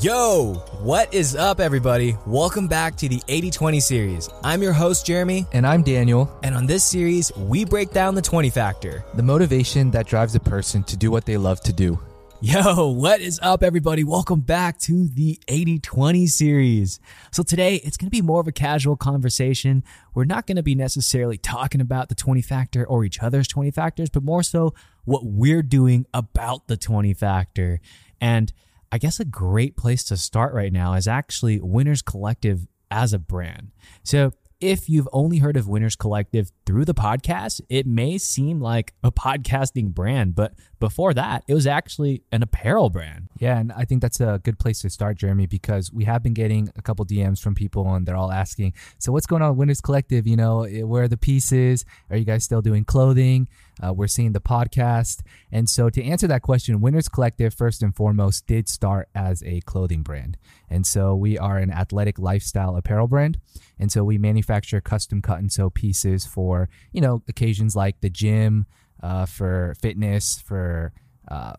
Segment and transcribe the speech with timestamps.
[0.00, 2.16] Yo, what is up, everybody?
[2.24, 4.30] Welcome back to the 80 20 series.
[4.42, 8.22] I'm your host, Jeremy, And I'm Daniel, and on this series, we break down the
[8.22, 9.04] 20 factor.
[9.12, 11.98] the motivation that drives a person to do what they love to do.
[12.40, 14.02] Yo, what is up, everybody?
[14.02, 16.98] Welcome back to the 80 20 series.
[17.30, 19.84] So, today it's going to be more of a casual conversation.
[20.14, 23.70] We're not going to be necessarily talking about the 20 factor or each other's 20
[23.72, 24.72] factors, but more so
[25.04, 27.80] what we're doing about the 20 factor.
[28.18, 28.50] And
[28.92, 33.18] I guess a great place to start right now is actually Winners Collective as a
[33.18, 33.70] brand.
[34.02, 38.94] So, if you've only heard of Winners Collective through the podcast, it may seem like
[39.02, 43.28] a podcasting brand, but before that, it was actually an apparel brand.
[43.40, 46.32] Yeah, and I think that's a good place to start, Jeremy, because we have been
[46.32, 49.58] getting a couple DMs from people and they're all asking, so what's going on with
[49.58, 50.28] Winners Collective?
[50.28, 51.84] You know, eh, where are the pieces?
[52.08, 53.48] Are you guys still doing clothing?
[53.82, 55.22] Uh, we're seeing the podcast.
[55.50, 59.60] And so to answer that question, Winners Collective, first and foremost, did start as a
[59.62, 60.36] clothing brand.
[60.68, 63.38] And so we are an athletic lifestyle apparel brand.
[63.78, 66.59] And so we manufacture custom cut and sew pieces for,
[66.92, 68.66] you know, occasions like the gym,
[69.02, 70.92] uh, for fitness, for
[71.28, 71.54] um,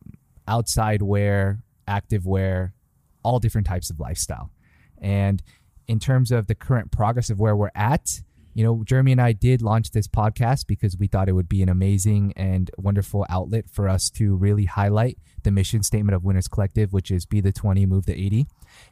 [0.48, 2.74] outside wear, active wear,
[3.24, 4.52] all different types of lifestyle.
[5.00, 5.42] And
[5.88, 8.22] in terms of the current progress of where we're at,
[8.54, 11.62] you know, Jeremy and I did launch this podcast because we thought it would be
[11.62, 16.48] an amazing and wonderful outlet for us to really highlight the mission statement of Winners
[16.48, 18.48] Collective, which is be the 20, move the 80.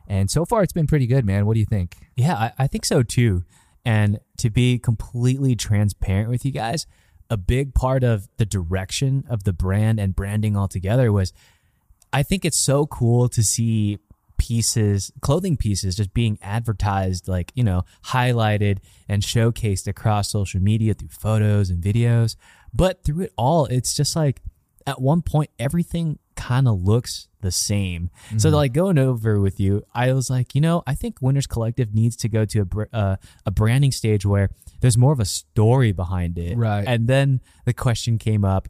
[0.07, 1.45] And so far, it's been pretty good, man.
[1.45, 1.97] What do you think?
[2.15, 3.43] Yeah, I, I think so too.
[3.85, 6.85] And to be completely transparent with you guys,
[7.29, 11.33] a big part of the direction of the brand and branding altogether was
[12.11, 13.99] I think it's so cool to see
[14.37, 20.93] pieces, clothing pieces, just being advertised, like, you know, highlighted and showcased across social media
[20.95, 22.35] through photos and videos.
[22.73, 24.41] But through it all, it's just like
[24.87, 28.09] at one point, everything kind of looks the same.
[28.37, 31.93] So, like going over with you, I was like, you know, I think Winners Collective
[31.93, 34.49] needs to go to a, uh, a branding stage where
[34.81, 36.57] there's more of a story behind it.
[36.57, 36.85] Right.
[36.87, 38.67] And then the question came up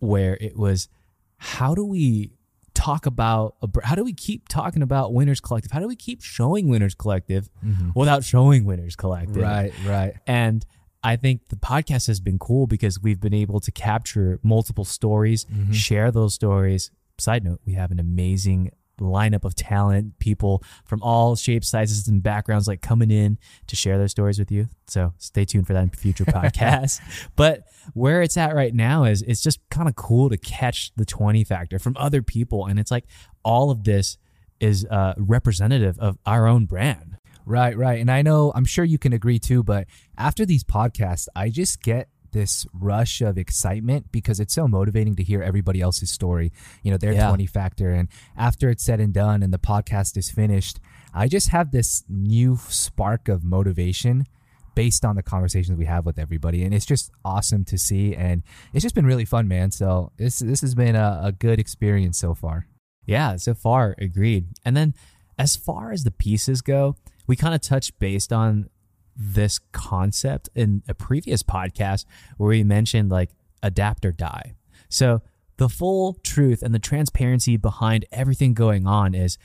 [0.00, 0.88] where it was,
[1.38, 2.32] how do we
[2.74, 5.96] talk about a br- how do we keep talking about winners collective how do we
[5.96, 7.48] keep showing winners collective
[7.94, 10.12] without showing winners collective Right, right.
[10.26, 10.62] and
[11.12, 15.46] i think the podcast has been cool because we've been able to capture multiple stories
[15.72, 16.90] share those stories.
[17.18, 22.22] Side note we have an amazing lineup of talent people from all shapes sizes and
[22.22, 24.68] backgrounds like coming in to share their stories with you.
[24.86, 27.00] So stay tuned for that in future podcasts.
[27.36, 27.64] But
[27.94, 31.44] where it's at right now is it's just kind of cool to catch the 20
[31.44, 32.66] factor from other people.
[32.66, 33.04] And it's like
[33.44, 34.18] all of this
[34.60, 37.15] is uh, representative of our own brand
[37.46, 38.00] Right, right.
[38.00, 39.86] And I know, I'm sure you can agree too, but
[40.18, 45.22] after these podcasts, I just get this rush of excitement because it's so motivating to
[45.22, 46.52] hear everybody else's story,
[46.82, 47.28] you know, their Yeah.
[47.28, 47.90] 20 factor.
[47.90, 50.80] And after it's said and done and the podcast is finished,
[51.14, 54.26] I just have this new spark of motivation
[54.74, 56.62] based on the conversations we have with everybody.
[56.64, 58.14] And it's just awesome to see.
[58.14, 58.42] And
[58.74, 59.70] it's just been really fun, man.
[59.70, 62.66] So this, this has been a, a good experience so far.
[63.06, 64.48] Yeah, so far agreed.
[64.64, 64.94] And then
[65.38, 68.68] as far as the pieces go, we kind of touched based on
[69.16, 72.04] this concept in a previous podcast
[72.36, 73.30] where we mentioned like
[73.62, 74.54] adapt or die.
[74.88, 75.22] So
[75.56, 79.38] the full truth and the transparency behind everything going on is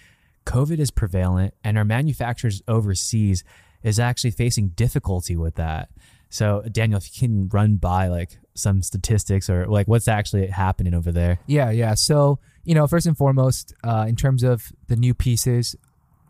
[0.45, 3.43] COVID is prevalent and our manufacturers overseas
[3.83, 5.89] is actually facing difficulty with that.
[6.29, 10.93] So Daniel, if you can run by like some statistics or like what's actually happening
[10.93, 11.39] over there.
[11.47, 11.93] Yeah, yeah.
[11.93, 15.75] So, you know, first and foremost, uh, in terms of the new pieces,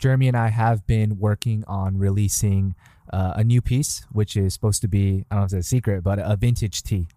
[0.02, 2.74] Jeremy and I have been working on releasing
[3.14, 5.70] uh, a new piece, which is supposed to be, I don't know if it's a
[5.70, 7.08] secret, but a vintage tee.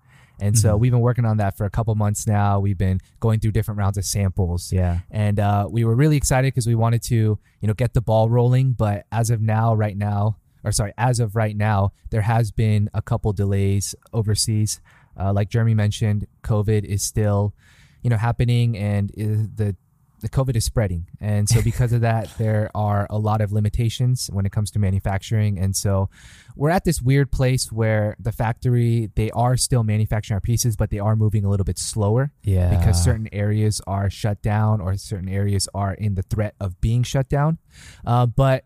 [0.40, 2.58] And so we've been working on that for a couple months now.
[2.58, 4.72] We've been going through different rounds of samples.
[4.72, 4.98] Yeah.
[5.10, 8.28] And uh, we were really excited because we wanted to, you know, get the ball
[8.28, 8.72] rolling.
[8.72, 12.90] But as of now, right now, or sorry, as of right now, there has been
[12.92, 14.80] a couple delays overseas.
[15.18, 17.54] Uh, like Jeremy mentioned, COVID is still,
[18.02, 19.76] you know, happening, and the
[20.24, 24.28] the COVID is spreading, and so because of that, there are a lot of limitations
[24.32, 26.08] when it comes to manufacturing, and so
[26.56, 30.90] we're at this weird place where the factory they are still manufacturing our pieces, but
[30.90, 32.70] they are moving a little bit slower Yeah.
[32.76, 37.02] because certain areas are shut down or certain areas are in the threat of being
[37.02, 37.58] shut down.
[38.06, 38.64] Uh, but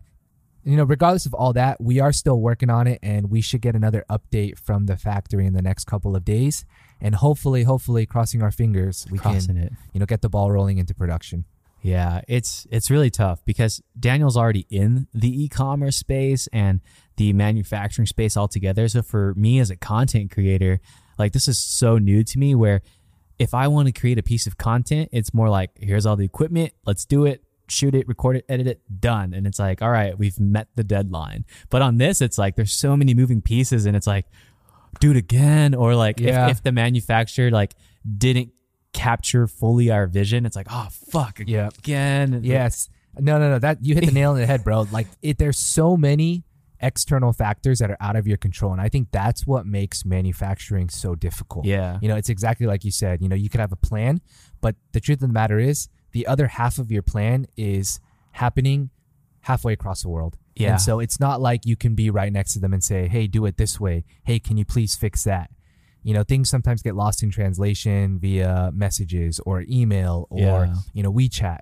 [0.65, 3.61] you know, regardless of all that, we are still working on it, and we should
[3.61, 6.65] get another update from the factory in the next couple of days,
[7.01, 9.73] and hopefully, hopefully, crossing our fingers, we crossing can it.
[9.93, 11.45] you know get the ball rolling into production.
[11.81, 16.81] Yeah, it's it's really tough because Daniel's already in the e-commerce space and
[17.15, 18.87] the manufacturing space altogether.
[18.89, 20.81] So for me as a content creator,
[21.17, 22.81] like this is so new to me where
[23.37, 26.25] if I want to create a piece of content, it's more like here's all the
[26.25, 27.43] equipment, let's do it.
[27.69, 29.33] shoot it, record it, edit it, done.
[29.33, 31.45] And it's like, all right, we've met the deadline.
[31.69, 34.25] But on this, it's like there's so many moving pieces, and it's like,
[34.99, 36.45] do it again, or like Yeah.
[36.47, 37.73] if, if the manufacturer like
[38.17, 38.51] didn't
[38.93, 41.69] capture fully our vision, it's like, oh fuck, Yeah.
[41.79, 42.41] again.
[42.43, 42.89] Yes.
[43.17, 43.59] No, no, no.
[43.59, 44.85] That you hit the nail on the head, bro.
[44.91, 46.43] Like it, there's so many
[46.81, 50.87] external factors that are out of your control, and I think that's what makes manufacturing
[50.89, 51.65] so difficult.
[51.65, 51.99] Yeah.
[52.01, 53.21] You know, it's exactly like you said.
[53.21, 54.21] You know, you could have a plan,
[54.61, 57.99] but the truth of the matter is, the other half of your plan is
[58.31, 58.89] happening
[59.41, 60.37] halfway across the world.
[60.59, 60.71] Yeah.
[60.71, 63.27] And so it's not like you can be right next to them and say, "Hey,
[63.27, 64.03] do it this way.
[64.23, 65.49] Hey, can you please fix that?"
[66.03, 70.75] You know, things sometimes get lost in translation via messages or email or Yeah.
[70.93, 71.59] you know WeChat.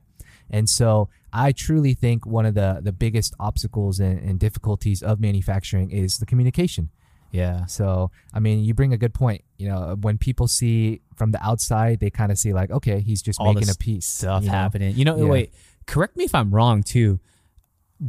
[0.49, 5.19] And so I truly think one of the the biggest obstacles and, and difficulties of
[5.19, 6.89] manufacturing is the communication.
[7.31, 7.65] Yeah.
[7.65, 9.43] So, I mean, you bring a good point.
[9.57, 13.21] You know, when people see from the outside, they kind of see like, okay, he's
[13.21, 14.07] just All making a piece.
[14.07, 14.53] Stuff you know?
[14.55, 14.95] happening.
[14.95, 15.25] You know, Yeah.
[15.25, 15.53] wait,
[15.85, 17.19] correct me if I'm wrong too.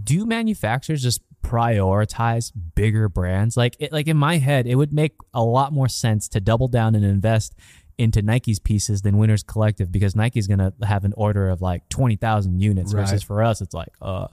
[0.05, 3.57] Do manufacturers just prioritize bigger brands?
[3.57, 6.69] Like, it, like in my head, it would make a lot more sense to double
[6.69, 7.55] down and invest
[7.97, 12.17] into Nike's pieces than Winners Collective because Nike's gonna have an order of like twenty
[12.17, 13.01] thousand units Right.
[13.03, 14.29] versus for us, it's like, uh,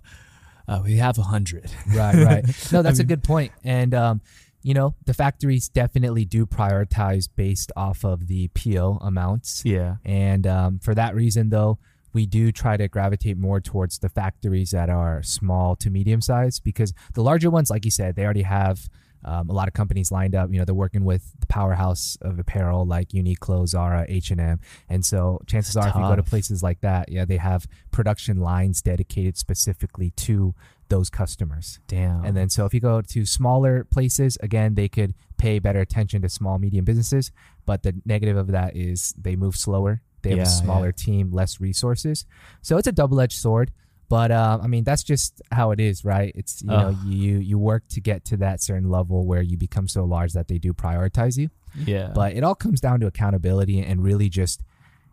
[0.68, 1.72] uh we have a hundred.
[1.96, 2.46] right, right.
[2.72, 3.52] No, that's a good point.
[3.64, 4.22] And um,
[4.62, 9.64] you know, the factories definitely do prioritize based off of the PO amounts.
[9.66, 9.96] yeah.
[10.04, 11.78] And um, for that reason, though,
[12.16, 16.60] we do try to gravitate more towards the factories that are small to medium size
[16.60, 18.90] because the larger ones, like you said, they already have
[19.26, 20.50] um, a lot of companies lined up.
[20.52, 24.60] You know, they're working with the powerhouse of apparel like Uniqlo, Zara, H and M,
[24.88, 28.40] and so chances are, if you go to places like that, yeah, they have production
[28.40, 30.56] lines dedicated specifically to
[30.88, 31.80] those customers.
[31.88, 32.24] Damn.
[32.24, 36.22] And then, so if you go to smaller places, again, they could pay better attention
[36.22, 37.32] to small, medium businesses.
[37.66, 40.02] But the negative of that is they move slower.
[40.26, 41.04] They have Yeah, a smaller yeah.
[41.06, 42.26] team, less resources.
[42.62, 43.72] So it's a double edged sword.
[44.10, 46.32] But uh, I mean, that's just how it is, right?
[46.36, 49.88] It's you know, you you work to get to that certain level where you become
[49.88, 51.50] so large that they do prioritize you.
[51.76, 52.12] yeah.
[52.14, 54.62] But it all comes down to accountability and really just,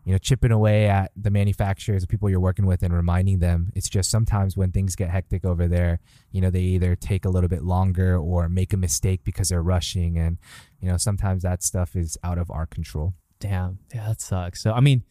[0.04, 3.70] you know, chipping away at the manufacturers, the people you're working with, and reminding them.
[3.74, 6.00] It's just sometimes when things get hectic over there,
[6.30, 9.62] you know, they either take a little bit longer or make a mistake because they're
[9.62, 10.36] rushing, and
[10.82, 13.14] you know, sometimes that stuff is out of our control.
[13.42, 13.80] Damn.
[13.92, 14.62] Yeah, that sucks.
[14.62, 15.02] So I mean,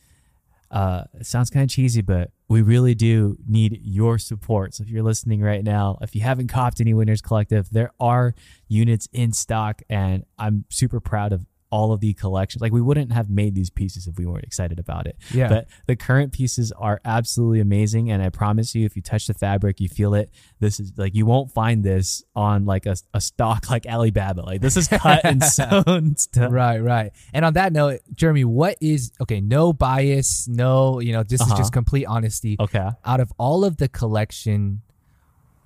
[0.72, 4.74] uh, it sounds kind of cheesy, but we really do need your support.
[4.74, 8.34] So if you're listening right now, if you haven't copped any Winners Collective, there are
[8.70, 12.62] units in stock, and I'm super proud of all of the collections.
[12.62, 15.18] Like we wouldn't have made these pieces if we weren't excited about it.
[15.34, 15.48] Yeah.
[15.48, 19.34] But the current pieces are absolutely amazing, and I promise you, if you touch the
[19.34, 20.30] fabric, you feel it.
[20.60, 24.42] This is like you won't find this on like a, a stock like Alibaba.
[24.42, 26.52] Like this is cut and sewn stuff.
[26.52, 27.12] Right, right.
[27.34, 29.42] And on that note, Jeremy, what is okay?
[29.42, 31.54] No bias, no, you know, this Uh-huh.
[31.54, 32.58] is just complete honesty.
[32.60, 32.90] Okay.
[33.06, 34.82] Out of all of the collection,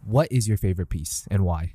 [0.06, 1.74] what is your favorite piece and why?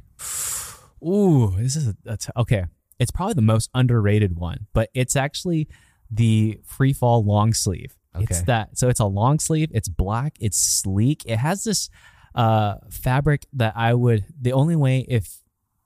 [1.02, 2.66] Ooh, this is a, a t- okay.
[3.00, 5.66] It's probably the most underrated one, but it's actually
[6.10, 7.96] the free fall long sleeve.
[8.30, 8.78] It's that.
[8.78, 9.70] So it's a long sleeve.
[9.72, 10.36] It's black.
[10.40, 11.24] It's sleek.
[11.26, 11.88] It has this
[12.34, 14.24] uh, fabric that I would.
[14.40, 15.38] The only way if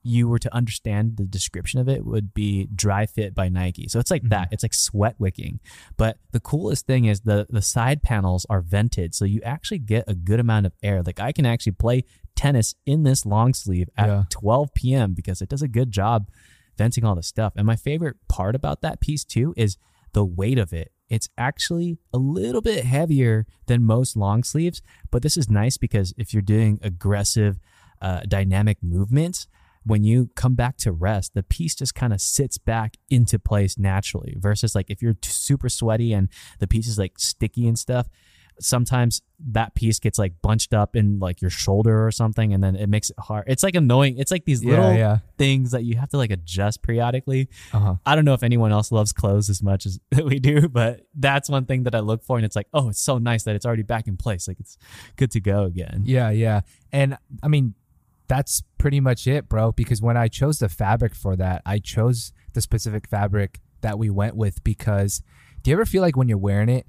[0.07, 3.89] you were to understand the description of it would be Dri-FIT by Nike.
[3.89, 4.49] So it's like that.
[4.53, 5.61] It's like sweat wicking.
[5.97, 10.05] But the coolest thing is the the side panels are vented, so you actually get
[10.07, 11.03] a good amount of air.
[11.03, 12.05] Like I can actually play
[12.37, 14.23] tennis in this long sleeve at Yeah.
[14.31, 15.15] 12 p.m.
[15.15, 16.29] because it does a good job
[16.77, 17.53] venting all the stuff.
[17.57, 19.77] And my favorite part about that piece too is
[20.13, 20.93] the weight of it.
[21.09, 26.15] It's actually a little bit heavier than most long sleeves, but this is nice because
[26.17, 27.59] if you're doing aggressive,
[28.01, 29.47] uh, dynamic movements,
[29.87, 33.79] when you come back to rest, the piece just kind of sits back into place
[33.79, 34.35] naturally.
[34.39, 36.29] Versus like if you're super sweaty and
[36.59, 38.09] the piece is like sticky and stuff,
[38.61, 42.77] sometimes that piece gets like bunched up in like your shoulder or something, and then
[42.77, 43.45] it makes it hard.
[43.47, 44.17] It's like annoying.
[44.19, 45.19] It's like these Yeah, little yeah.
[45.39, 47.49] things that you have to like adjust periodically.
[47.73, 47.97] Uh-huh.
[48.07, 51.49] I don't know if anyone else loves clothes as much as we do, but that's
[51.49, 53.67] one thing that I look for, and it's like, oh, it's so nice that it's
[53.67, 54.47] already back in place.
[54.49, 54.79] Like it's
[55.17, 56.03] good to go again.
[56.05, 56.61] Yeah, yeah.
[56.93, 57.75] And I mean,
[58.29, 59.73] that's pretty much it, bro.
[59.73, 64.09] Because when I chose the fabric for that, I chose the specific fabric that we
[64.09, 65.23] went with because
[65.63, 66.87] do you ever feel like when you're wearing it,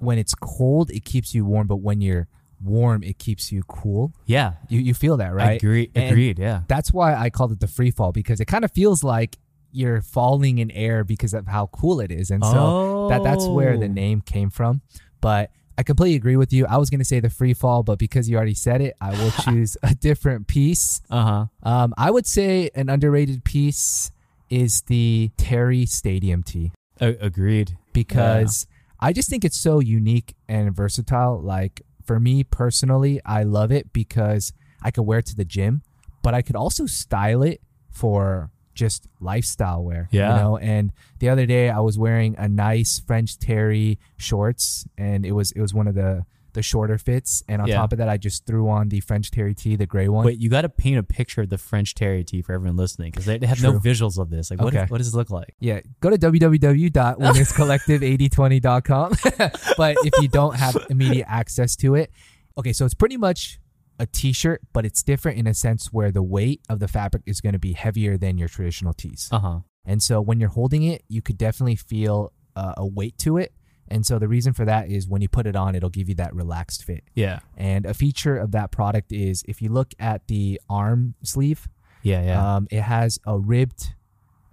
[0.00, 2.28] when it's cold, it keeps you warm, but when you're
[2.62, 4.12] warm, it keeps you cool?
[4.26, 5.56] Yeah, You, you feel that, right?
[5.62, 6.38] agree, And agreed.
[6.38, 9.38] Yeah, That's why I called it the free fall because it kind of feels like
[9.70, 12.30] you're falling in air because of how cool it is.
[12.30, 13.92] And so that that's where the Oh.
[13.92, 14.80] name came from.
[15.20, 16.66] But I completely agree with you.
[16.66, 19.12] I was going to say the free fall, but because you already said it, I
[19.12, 21.00] will choose a different piece.
[21.10, 21.46] uh huh.
[21.62, 24.10] Um, I would say an underrated piece
[24.50, 27.76] is the Terry Stadium tee agreed.
[27.92, 28.66] because
[29.00, 31.40] I just think it's so unique and versatile.
[31.40, 34.52] Like for me personally, I love it because
[34.82, 35.82] I could wear it to the gym,
[36.22, 40.08] but I could also style it for just lifestyle wear.
[40.10, 40.30] Yeah.
[40.30, 45.26] You know, and the other day I was wearing a nice French terry shorts and
[45.26, 46.24] it was it was one of the
[46.54, 47.42] the shorter fits.
[47.48, 47.76] And on Yeah.
[47.76, 50.24] top of that I just threw on the French terry tee, the gray one.
[50.24, 53.10] Wait, you got to paint a picture of the French Terry tee for everyone listening
[53.10, 53.80] because they, they have no True.
[53.80, 54.50] visuals of this.
[54.50, 54.86] Like, what, Okay.
[54.88, 55.54] what does it look like?
[55.60, 59.12] Yeah, go to www.winnerscollective8020.com.
[59.76, 62.10] but if you don't have immediate access to it,
[62.56, 63.58] okay, so it's pretty much
[63.98, 67.40] a t-shirt, but it's different in a sense where the weight of the fabric is
[67.40, 69.28] going to be heavier than your traditional tees.
[69.32, 69.58] Uh huh.
[69.84, 73.52] And so when you're holding it, you could definitely feel uh, a weight to it.
[73.90, 76.14] And so the reason for that is when you put it on, it'll give you
[76.16, 77.04] that relaxed fit.
[77.14, 77.40] Yeah.
[77.56, 81.68] And a feature of that product is if you look at the arm sleeve,
[82.02, 82.22] Yeah.
[82.22, 82.56] Yeah.
[82.56, 83.94] um, it has a ribbed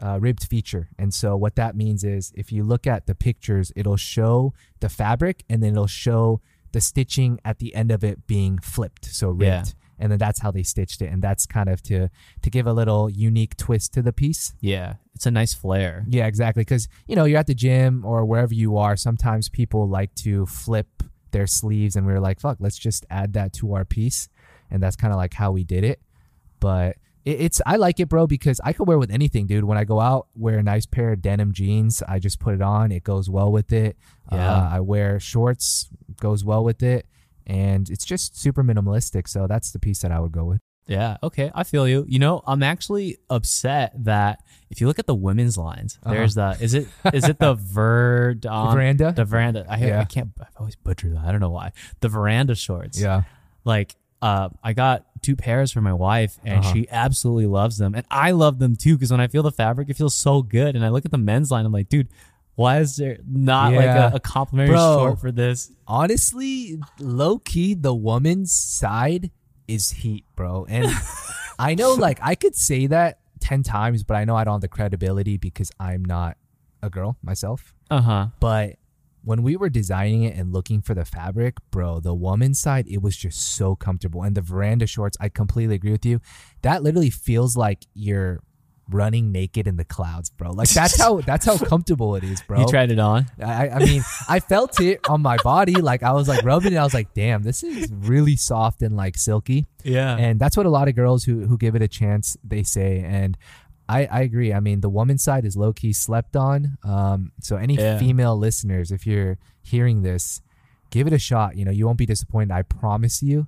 [0.04, 3.72] uh, ribbed feature and so what that means is if you look at the pictures
[3.78, 6.42] it'll show the fabric and then it'll show
[6.74, 9.64] the stitching at the end of it being flipped so ribbed Yeah.
[10.00, 12.10] And then that's how they stitched it and that's kind of to
[12.42, 14.54] to give a little unique twist to the piece.
[14.62, 14.96] Yeah.
[15.14, 16.06] It's a nice flair.
[16.10, 19.88] Yeah exactly because you know you're at the gym or wherever you are sometimes people
[19.88, 20.88] like to flip
[21.32, 24.30] their sleeves and we were like fuck let's just add that to our piece
[24.72, 26.02] and that's kind of like how we did it.
[26.60, 29.64] But it, it's i like it bro because i could wear with anything dude.
[29.64, 32.62] When i go out wear a nice pair of denim jeans i just put it
[32.62, 33.98] on it goes well with it.
[34.32, 34.52] Yeah.
[34.52, 37.06] uh, i wear shorts goes well with it
[37.48, 41.18] and it's just super minimalistic so that's the piece that i would go with Yeah.
[41.24, 41.50] Okay.
[41.56, 42.06] I feel you.
[42.08, 46.14] You know, I'm actually upset that if you look at the women's lines, Uh-huh.
[46.14, 49.12] there's the is it is it the Verdon veranda?
[49.12, 49.66] the veranda.
[49.68, 50.02] I, Yeah.
[50.02, 50.30] I can't.
[50.40, 51.26] I've always butchered that.
[51.26, 51.72] I don't know why.
[52.02, 53.02] The veranda shorts.
[53.02, 53.24] yeah
[53.64, 56.74] Like, uh, I got two pairs for my wife, and Uh-huh.
[56.74, 59.90] she absolutely loves them, and I love them too because when I feel the fabric,
[59.90, 60.76] it feels so good.
[60.76, 62.10] And I look at the men's line, I'm like, dude.
[62.56, 63.78] Why is there not Yeah.
[64.06, 64.98] like a, a complimentary Bro.
[64.98, 65.72] short for this?
[65.88, 69.32] honestly, low key, the woman's side
[69.68, 70.66] is heat, bro.
[70.70, 70.92] And
[71.60, 74.62] I know, like, I could say that 10 times, but I know I don't have
[74.62, 76.38] the credibility because I'm not
[76.82, 77.74] a girl myself.
[77.92, 78.28] Uh huh.
[78.40, 78.76] But
[79.24, 83.02] when we were designing it and looking for the fabric, bro, the woman's side, it
[83.02, 84.22] was just so comfortable.
[84.24, 86.22] And the veranda shorts, I completely agree with you.
[86.62, 88.42] That literally feels like you're
[88.90, 90.52] running naked in the clouds, bro.
[90.52, 92.60] Like that's how that's how comfortable it is, bro.
[92.60, 93.26] You tried it on.
[93.44, 95.74] I, I mean, I felt it on my body.
[95.76, 96.78] Like I was like rubbing it.
[96.78, 99.66] I was like, damn, this is really soft and like silky.
[99.84, 100.16] Yeah.
[100.18, 103.00] And that's what a lot of girls who who give it a chance they say.
[103.06, 103.38] And
[103.90, 104.54] I I agree.
[104.54, 106.78] I mean, the woman side is low key slept on.
[106.84, 107.98] Um, so any Yeah.
[107.98, 110.42] female listeners, if you're hearing this,
[110.92, 111.56] give it a shot.
[111.58, 112.52] You know, you won't be disappointed.
[112.52, 113.48] I promise you.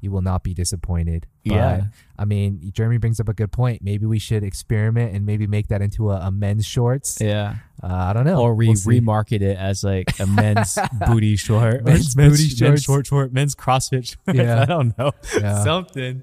[0.00, 1.26] You will not be disappointed.
[1.44, 1.82] But, Yeah.
[2.18, 3.82] I mean, Jeremy brings up a good point.
[3.82, 7.18] Maybe we should experiment and maybe make that into a, a men's shorts.
[7.20, 7.56] yeah.
[7.82, 8.40] Uh, I don't know.
[8.40, 12.56] or we We'll remarket it as like a men's booty short, Men's or booty men's
[12.58, 12.82] shorts.
[12.82, 14.36] short short, men's CrossFit short.
[14.36, 14.62] Yeah.
[14.62, 15.62] I don't know, Yeah.
[15.64, 16.22] something.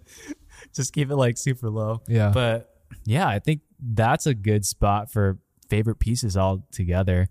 [0.73, 2.01] Just keep it like super low.
[2.07, 2.31] Yeah.
[2.33, 2.73] But
[3.05, 5.37] yeah, I think that's a good spot for
[5.69, 7.29] favorite pieces all together.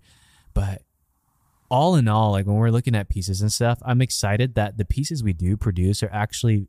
[0.53, 0.81] But
[1.69, 4.85] all in all, like when we're looking at pieces and stuff, I'm excited that the
[4.85, 6.67] pieces we do produce are actually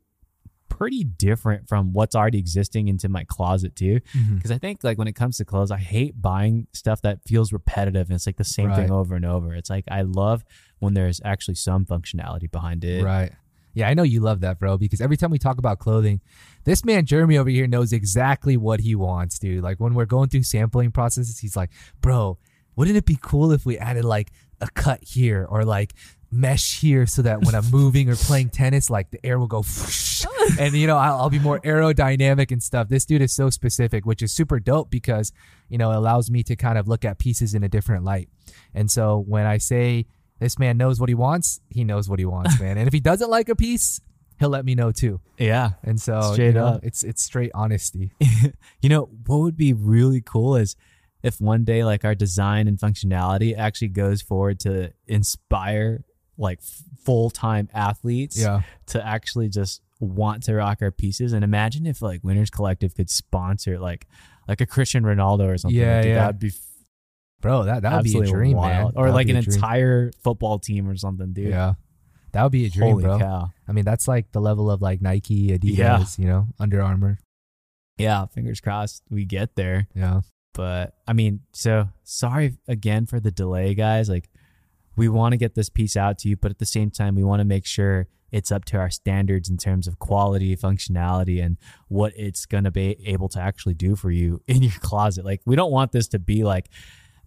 [0.69, 3.99] pretty different from what's already existing into my closet too.
[4.15, 4.35] Mm-hmm.
[4.35, 7.53] Because I think like when it comes to clothes, I hate buying stuff that feels
[7.53, 9.53] repetitive and it's like the same thing over and over.
[9.53, 10.43] It's like I love
[10.79, 13.03] when there's actually some functionality behind it.
[13.03, 13.31] Right.
[13.73, 16.19] Yeah, I know you love that, bro, because every time we talk about clothing,
[16.63, 19.63] this man Jeremy over here knows exactly what he wants, dude.
[19.63, 21.69] Like when we're going through sampling processes, he's like,
[22.01, 22.39] "Bro,
[22.75, 25.93] wouldn't it be cool if we added like a cut here or like
[26.31, 29.63] mesh here so that when I'm moving or playing tennis, like the air will go
[30.59, 34.05] and you know, I'll, I'll be more aerodynamic and stuff." This dude is so specific,
[34.05, 35.31] which is super dope because,
[35.69, 38.29] you know, it allows me to kind of look at pieces in a different light.
[38.73, 40.05] And so when I say
[40.39, 42.77] this man knows what he wants, he knows what he wants, man.
[42.77, 44.01] and if he doesn't like a piece,
[44.39, 45.19] he'll let me know too.
[45.37, 45.71] Yeah.
[45.83, 46.83] And so Straight you know, up.
[46.83, 48.11] it's it's straight honesty.
[48.81, 50.75] You know, what would be really cool is
[51.27, 56.03] if one day like our design and functionality actually goes forward to inspire
[56.37, 56.59] like
[57.03, 58.61] full-time athletes Yeah.
[58.87, 63.09] to actually just want to rock our pieces and imagine if like Winners Collective could
[63.09, 64.07] sponsor like
[64.47, 65.77] like a Christian Ronaldo or something.
[65.79, 66.15] Yeah, Dude, yeah.
[66.21, 66.51] That'd be
[67.41, 68.71] Bro, that that would be a dream, wild.
[68.71, 68.83] man.
[68.95, 71.49] Or That would like an entire football team or something, dude.
[71.49, 71.73] Yeah.
[72.31, 73.19] That would be a dream, Holy bro.
[73.19, 73.51] cow.
[73.67, 76.05] I mean, that's like the level of like Nike, Adidas, Yeah.
[76.17, 77.19] you know, Under Armour.
[77.97, 79.87] Yeah, fingers crossed we get there.
[79.95, 80.21] Yeah.
[80.57, 84.09] But I mean, so sorry again for the delay, guys.
[84.09, 84.29] Like,
[84.95, 87.23] we want to get this piece out to you, but at the same time, we
[87.23, 91.57] want to make sure it's up to our standards in terms of quality, functionality, and
[91.87, 95.23] what it's going to be able to actually do for you in your closet.
[95.23, 96.69] Like, we don't want this to be like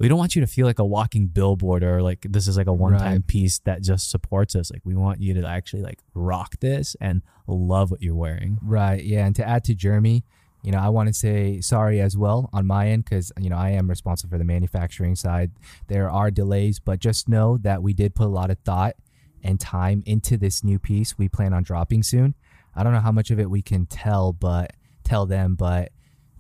[0.00, 2.66] we don't want you to feel like a walking billboard or like this is like
[2.66, 3.26] a one time Right.
[3.26, 4.70] piece that just supports us.
[4.72, 8.58] Like we want you to actually like rock this and love what you're wearing.
[8.62, 9.04] Right.
[9.04, 9.26] Yeah.
[9.26, 10.24] And to add to Jeremy,
[10.62, 13.56] you know, I want to say sorry as well on my end because, you know,
[13.56, 15.50] I am responsible for the manufacturing side.
[15.88, 18.96] There are delays, but just know that we did put a lot of thought
[19.42, 22.34] and time into this new piece we plan on dropping soon.
[22.74, 25.92] I don't know how much of it we can tell, but tell them, but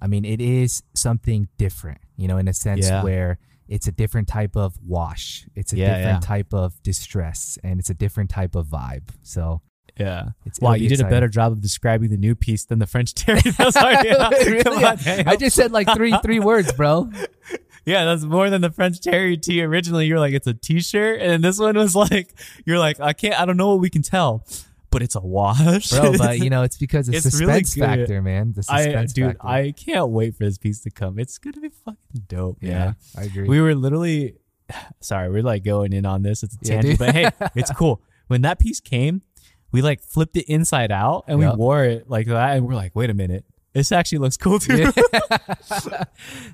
[0.02, 3.02] I mean, it is something different, you know, in a sense Yeah.
[3.02, 6.26] where it's a different type of wash, it's a Yeah, different yeah.
[6.26, 9.10] type of distress, and it's a different type of vibe.
[9.22, 9.62] So,
[10.00, 10.28] Yeah.
[10.46, 13.14] It's- wow, you did a better job of describing the new piece than the French
[13.20, 13.40] Terry.
[13.58, 14.30] Yeah.
[14.50, 14.84] Really?
[14.84, 14.98] On.
[15.28, 17.10] I just said like three three words, bro.
[17.86, 19.62] Yeah, that's more than the French Terry tee.
[19.62, 21.20] Originally, you're like, it's a t-shirt.
[21.22, 22.34] And this one was like,
[22.66, 24.46] you're like, I can't, I don't know what we can tell,
[24.90, 25.90] but it's a wash.
[25.90, 26.12] bro.
[26.18, 27.80] But you know, it's because of It's suspense good.
[27.80, 28.52] factor, man.
[28.52, 29.46] The I, suspense dude, factor.
[29.46, 31.18] I can't wait for this piece to come.
[31.18, 32.96] It's going to be fucking dope, yeah, man.
[33.16, 33.48] I agree.
[33.48, 34.36] We were literally,
[35.00, 36.42] sorry, we're like going in on this.
[36.42, 36.98] It's a tangent, dude.
[36.98, 38.02] but hey, it's cool.
[38.28, 39.22] When that piece came,
[39.72, 41.52] we like flipped it inside out and Yep.
[41.52, 42.56] we wore it like that.
[42.56, 43.44] And we're like, wait a minute.
[43.72, 44.90] This actually looks cool too.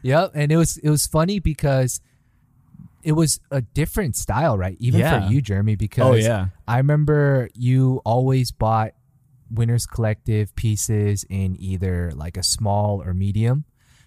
[0.02, 2.00] yep, and it was it was funny because
[3.02, 4.76] it was a different style, right?
[4.80, 5.26] Even Yeah.
[5.26, 6.48] for you, Jeremy, oh, because Oh, yeah.
[6.66, 8.92] I remember you always bought
[9.50, 13.64] Winners Collective pieces in either like a small or medium.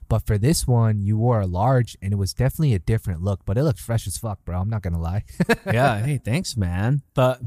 [0.09, 3.41] But for this one, you wore a large, and it was definitely a different look.
[3.45, 4.59] But it looked fresh as fuck, bro.
[4.59, 5.23] I'm not gonna lie.
[5.65, 5.99] yeah.
[6.03, 7.03] Hey, thanks, man.
[7.13, 7.39] But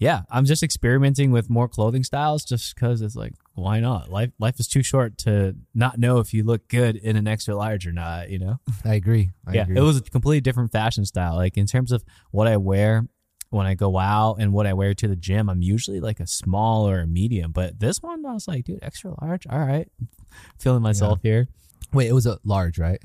[0.00, 4.10] yeah, I'm just experimenting with more clothing styles just because it's like, why not?
[4.10, 7.54] Life life is too short to not know if you look good in an extra
[7.54, 8.30] large or not.
[8.30, 8.60] You know?
[8.84, 9.30] I agree.
[9.46, 9.76] I yeah, agree.
[9.76, 11.36] it was a completely different fashion style.
[11.36, 13.06] Like in terms of what I wear
[13.50, 16.26] when I go out and what I wear to the gym, I'm usually like a
[16.26, 17.52] small or a medium.
[17.52, 19.46] But this one, I was like, dude, extra large.
[19.48, 19.86] All right,
[20.58, 21.46] feeling myself here.
[21.92, 23.02] Wait, it was a large, right?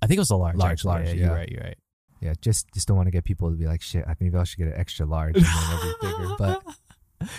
[0.00, 0.56] I think it was a large.
[0.56, 0.88] Large, actually.
[0.88, 1.26] large, Yeah, yeah.
[1.26, 1.48] you're right.
[1.50, 1.78] You're right.
[2.20, 4.04] Yeah, just just don't want to get people to be like, shit.
[4.20, 6.34] Maybe I should get an extra large and then bigger.
[6.38, 6.62] But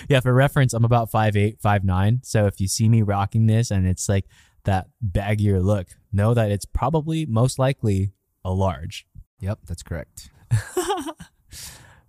[0.09, 2.21] Yeah, for reference, I'm about five eight, five nine.
[2.23, 4.25] So if you see me rocking this and it's like
[4.65, 8.13] that baggier look, know that it's probably most likely
[8.43, 9.05] a large.
[9.39, 10.29] yep, that's correct.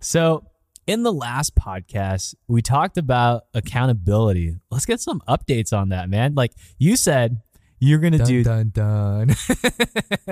[0.03, 0.43] So
[0.85, 4.57] in the last podcast, we talked about accountability.
[4.69, 6.35] Let's get some updates on that, man.
[6.35, 7.41] Like you said,
[7.83, 9.35] you're gonna Dun do dun dun.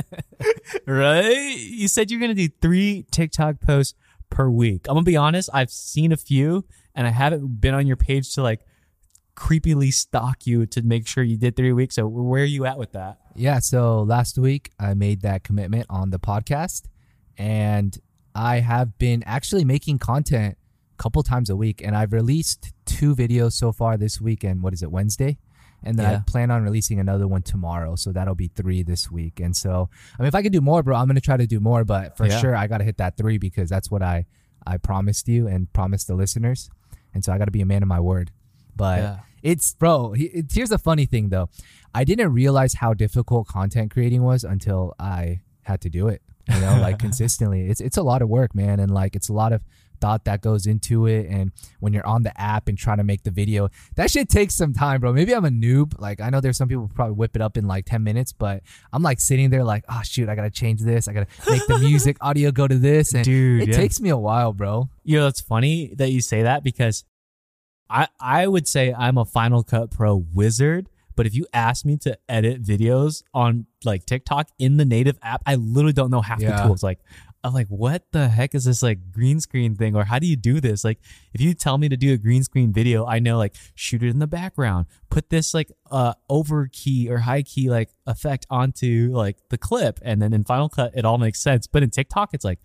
[0.85, 1.57] right.
[1.57, 3.93] You said you're gonna do three TikTok posts
[4.29, 4.87] per week.
[4.87, 5.49] I'm gonna be honest.
[5.53, 8.61] I've seen a few, and I haven't been on your page to like
[9.35, 11.95] creepily stalk you to make sure you did three weeks.
[11.95, 13.17] So where are you at with that?
[13.35, 16.87] yeah, so last week I made that commitment on the podcast,
[17.37, 17.97] and
[18.33, 20.57] I have been actually making content
[20.97, 24.43] a couple times a week, and I've released two videos so far this week.
[24.43, 25.37] And what is it, Wednesday?
[25.83, 26.17] And then Yeah.
[26.17, 29.39] I plan on releasing another one tomorrow, so that'll be three this week.
[29.39, 31.59] And so, I mean, if I could do more, bro, I'm gonna try to do
[31.59, 31.83] more.
[31.83, 32.37] But for Yeah.
[32.39, 34.25] sure, I gotta hit that three because that's what I
[34.67, 36.69] I promised you and promised the listeners,
[37.15, 38.29] and so I gotta be a man of my word.
[38.75, 39.17] But Yeah.
[39.41, 40.13] it's bro.
[40.15, 41.49] it- Here's the funny thing though,
[41.95, 46.21] I didn't realize how difficult content creating was until I had to do it.
[46.47, 47.67] You know, like consistently.
[47.69, 49.63] It's it's a lot of work, man, and like it's a lot of
[50.01, 51.27] thought that goes into it.
[51.29, 54.55] And when you're on the app and trying to make the video, that shit takes
[54.55, 55.13] some time, bro.
[55.13, 55.99] Maybe I'm a noob.
[55.99, 58.33] Like I know there's some people who probably whip it up in like 10 minutes,
[58.33, 61.07] but I'm like sitting there like, oh shoot, I gotta change this.
[61.07, 63.75] I gotta make the music audio go to this, and Dude, it yeah.
[63.75, 64.89] takes me a while, bro.
[65.03, 67.05] You know, it's funny that you say that because
[67.89, 70.87] I I would say I'm a Final Cut Pro wizard.
[71.15, 75.43] But if you ask me to edit videos on like TikTok in the native app,
[75.45, 76.83] I literally don't know half the tools.
[76.83, 76.99] Like,
[77.43, 79.95] I'm like, what the heck is this like green screen thing?
[79.95, 80.83] Or how do you do this?
[80.83, 80.99] Like,
[81.33, 84.09] if you tell me to do a green screen video, I know like shoot it
[84.09, 89.11] in the background, put this like uh over key or high key like effect onto
[89.13, 91.67] like the clip, and then in Final Cut it all makes sense.
[91.67, 92.59] But in TikTok, it's like,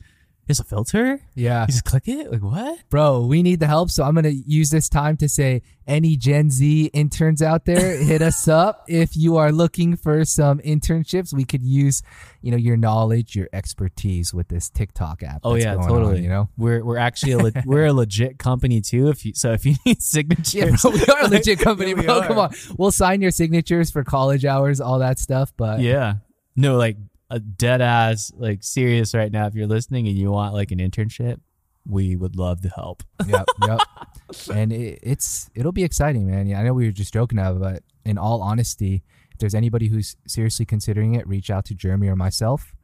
[0.49, 1.21] it's a filter.
[1.35, 1.63] Yeah.
[1.63, 2.31] You just click it.
[2.31, 2.79] Like what?
[2.89, 3.91] Bro, we need the help.
[3.91, 7.97] So I'm going to use this time to say any Gen Z interns out there,
[7.97, 8.85] hit us up.
[8.89, 12.03] If you are looking for some internships, we could use,
[12.43, 15.41] you know, your knowledge, your expertise with this TikTok app.
[15.43, 16.19] Oh yeah, totally.
[16.19, 16.49] on, you know?
[16.57, 19.09] we're we're actually a le- we're a legit company too.
[19.09, 22.03] If you so if you need signatures, Yeah, bro, we are a legit company, Yeah,
[22.03, 22.21] bro.
[22.21, 22.27] are.
[22.29, 22.55] Come on.
[22.79, 25.53] We'll sign your signatures for college hours, all that stuff.
[25.57, 26.15] But Yeah,
[26.57, 26.97] no, like
[27.31, 29.47] a dead ass, like serious right now.
[29.47, 31.41] If you're listening and you want like an internship,
[31.89, 33.03] we would love to help.
[33.27, 33.81] yep, yep.
[34.53, 36.49] And it, it's it'll be exciting, man.
[36.49, 39.55] Yeah, I know we were just joking about it, but in all honesty, if there's
[39.55, 42.75] anybody who's seriously considering it, reach out to Jeremy or myself.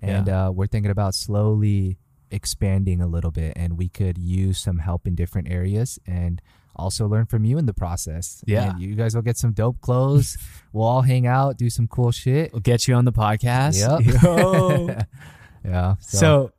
[0.00, 1.98] And uh, we're thinking about slowly
[2.30, 6.40] expanding a little bit, and we could use some help in different areas and
[6.78, 8.42] also learn from you in the process.
[8.46, 8.70] Yeah.
[8.70, 10.36] And you guys will get some dope clothes.
[10.72, 12.52] we'll all hang out, do some cool shit.
[12.52, 13.78] We'll get you on the podcast.
[13.80, 15.06] Yep.
[15.64, 15.96] Yeah.
[16.00, 16.52] So,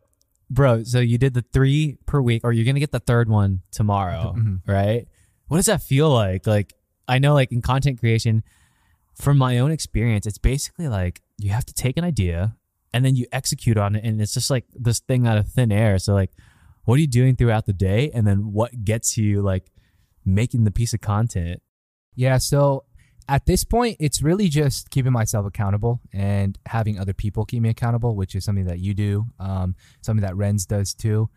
[0.49, 3.62] bro, so you did the three per week, or you're gonna get the third one
[3.71, 4.62] tomorrow, Mhm.
[4.67, 5.08] right?
[5.47, 6.45] What does that feel like?
[6.45, 6.73] Like,
[7.08, 8.43] I know, like in content creation,
[9.15, 12.55] from my own experience, it's basically like you have to take an idea
[12.93, 15.71] and then you execute on it, and it's just like this thing out of thin
[15.71, 15.97] air.
[15.97, 16.32] So, like,
[16.84, 19.71] what are you doing throughout the day, and then what gets you like
[20.25, 21.62] making the piece of content?
[22.15, 22.84] Yeah, so
[23.29, 27.69] at this point, it's really just keeping myself accountable and having other people keep me
[27.69, 31.29] accountable, which is something that you do, um, something that Renz does too.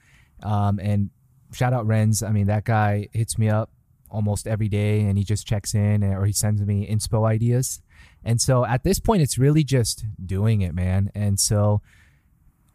[0.43, 1.11] Um, and
[1.53, 2.27] shout out Renz.
[2.27, 3.71] I mean, that guy hits me up
[4.11, 7.83] almost every day and he just checks in or he sends me inspo ideas.
[8.25, 11.11] And so at this point, it's really just doing it, man.
[11.15, 11.83] And so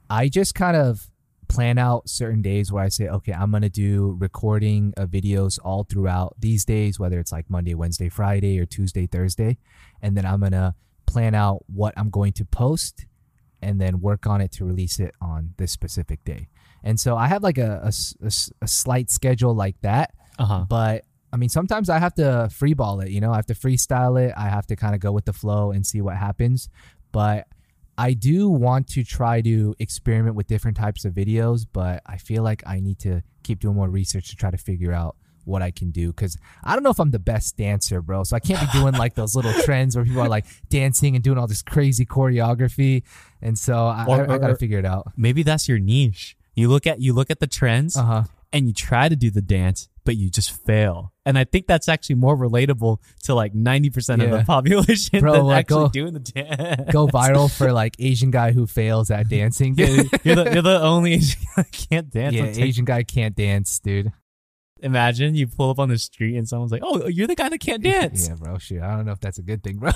[0.10, 1.10] I just kind of
[1.48, 5.60] plan out certain days where I say, okay, I'm going to do recording of videos
[5.64, 9.58] all throughout these days, whether it's like Monday, Wednesday, Friday, or Tuesday, Thursday.
[10.02, 13.06] And then I'm going to plan out what I'm going to post
[13.62, 16.48] and then work on it to release it on this specific day.
[16.84, 20.14] And so I have like a a slight schedule like that.
[20.38, 20.66] Uh huh.
[20.70, 24.22] But I mean, sometimes I have to freeball it, you know, I have to freestyle
[24.22, 24.34] it.
[24.38, 26.70] I have to kind of go with the flow and see what happens.
[27.12, 27.48] But
[27.98, 32.44] I do want to try to experiment with different types of videos, but I feel
[32.44, 35.72] like I need to keep doing more research to try to figure out what I
[35.72, 38.24] can do because I don't know if I'm the best dancer, bro.
[38.26, 41.24] So I can't be doing like those little trends where people are like dancing and
[41.24, 43.04] doing all this crazy choreography.
[43.42, 45.14] And so I, Or- I, I got to or- figure it out.
[45.16, 46.36] Maybe that's your niche.
[46.56, 47.96] You look at you look at the trends.
[47.96, 48.24] Uh huh.
[48.54, 51.12] And you try to do the dance, but you just fail.
[51.26, 55.44] And I think that's actually more relatable to like 90% of the population Bro, than
[55.46, 56.92] like, actually go- doing the dance.
[56.92, 59.76] Go viral for like Asian guy who fails at dancing.
[59.78, 59.88] you're,
[60.24, 62.36] you're the, you're the only Asian guy that can't dance.
[62.36, 62.46] yeah.
[62.64, 64.12] Asian guy can't dance, dude.
[64.82, 67.58] Imagine you pull up on the street and someone's like, "Oh, you're the guy that
[67.58, 68.60] can't dance." Yeah, bro.
[68.60, 69.90] Shit, I don't know if that's a good thing, bro.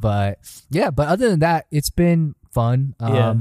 [0.00, 0.38] but
[0.70, 2.94] yeah, but other than that, it's been fun.
[3.00, 3.34] Um, Yeah.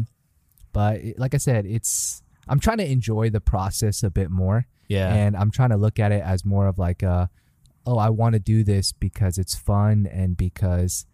[0.72, 4.66] But it- like I said, it's I'm trying to enjoy the process a bit more,
[4.88, 5.14] Yeah.
[5.14, 7.30] and I'm trying to look at it as more of like a,
[7.86, 11.06] oh, I want to do this because it's fun and because,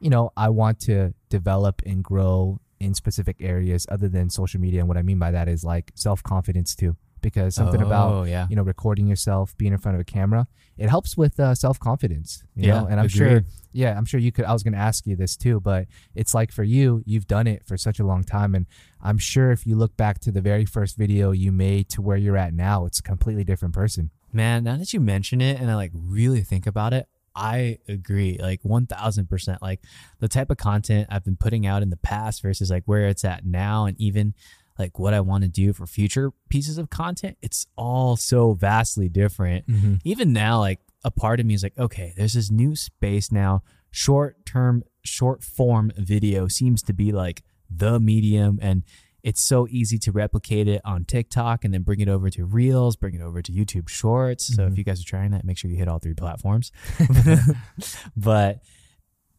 [0.00, 4.80] you know, I want to develop and grow in specific areas other than social media.
[4.80, 8.22] And what I mean by that is like self confidence too, because something about Oh,
[8.24, 8.46] yeah.
[8.50, 10.46] you know recording yourself being in front of a camera
[10.78, 14.32] it helps with uh, self-confidence you Yeah, know and i'm sure yeah i'm sure you
[14.32, 17.26] could i was going to ask you this too but it's like for you you've
[17.26, 18.66] done it for such a long time and
[19.00, 22.16] i'm sure if you look back to the very first video you made to where
[22.16, 25.68] you're at now it's a completely different person Man, now that you mention it and
[25.68, 29.56] I like really think about it, I agree like 1000%.
[29.60, 29.80] Like
[30.20, 33.24] the type of content I've been putting out in the past versus like where it's
[33.24, 34.34] at now and even
[34.80, 39.08] like what I want to do for future pieces of content, it's all so vastly
[39.08, 39.66] different.
[39.66, 39.94] Mm-hmm.
[40.04, 43.62] Even now, like a part of me is like, okay, there's this new space now.
[43.90, 48.82] Short term, short form video seems to be like the medium and
[49.22, 52.96] it's so easy to replicate it on TikTok and then bring it over to Reels,
[52.96, 54.46] bring it over to YouTube Shorts.
[54.46, 54.78] So if mm-hmm.
[54.78, 56.72] you guys are trying that, make sure you hit all three platforms.
[58.16, 58.62] but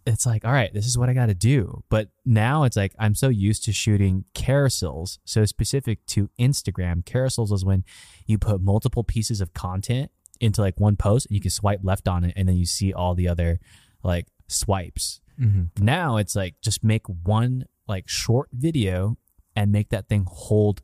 [0.05, 1.83] it's like, all right, this is what I got to do.
[1.89, 5.19] But now it's like I'm so used to shooting carousels.
[5.25, 7.83] So specific to Instagram, carousels is when
[8.25, 12.07] you put multiple pieces of content into like one post and you can swipe left
[12.07, 13.59] on it and then you see all the other
[14.03, 15.21] like swipes.
[15.39, 15.83] mm-hmm.
[15.83, 19.17] Now it's like just make one like short video
[19.55, 20.81] and make that thing hold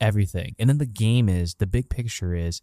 [0.00, 0.54] everything.
[0.58, 2.62] And then the game is the big picture is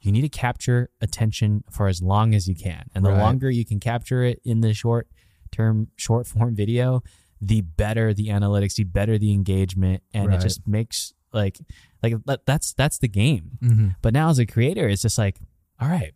[0.00, 2.90] you need to capture attention for as long as you can.
[2.94, 3.20] And the Right.
[3.20, 5.08] longer you can capture it in the short
[5.56, 7.02] term, short form video,
[7.40, 10.02] the better the analytics, the better the engagement.
[10.14, 10.38] And Right.
[10.38, 11.58] it just makes like,
[12.02, 12.14] like
[12.46, 13.58] that's, that's the game.
[13.62, 13.88] Mm-hmm.
[14.02, 15.38] But now as a creator, it's just like,
[15.80, 16.14] all right,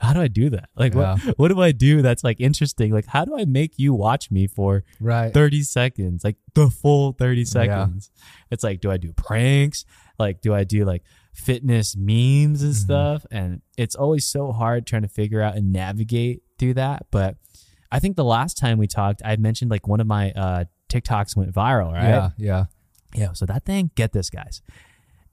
[0.00, 0.68] how do I do that?
[0.76, 1.16] Like, Yeah.
[1.24, 2.92] what, what do I do that's like interesting?
[2.92, 7.12] Like, how do I make you watch me for right 30 seconds, like the full
[7.12, 8.10] 30 seconds.
[8.50, 9.84] It's like, do I do pranks?
[10.18, 12.76] Like, do I do like fitness memes and Mhm.
[12.76, 13.26] stuff?
[13.30, 17.06] And it's always so hard trying to figure out and navigate through that.
[17.10, 17.36] But
[17.90, 21.36] I think the last time we talked, I mentioned like one of my uh, TikToks
[21.36, 22.08] went viral, right?
[22.08, 22.64] yeah yeah
[23.14, 23.32] Yeah.
[23.32, 24.60] So that thing, get this, guys.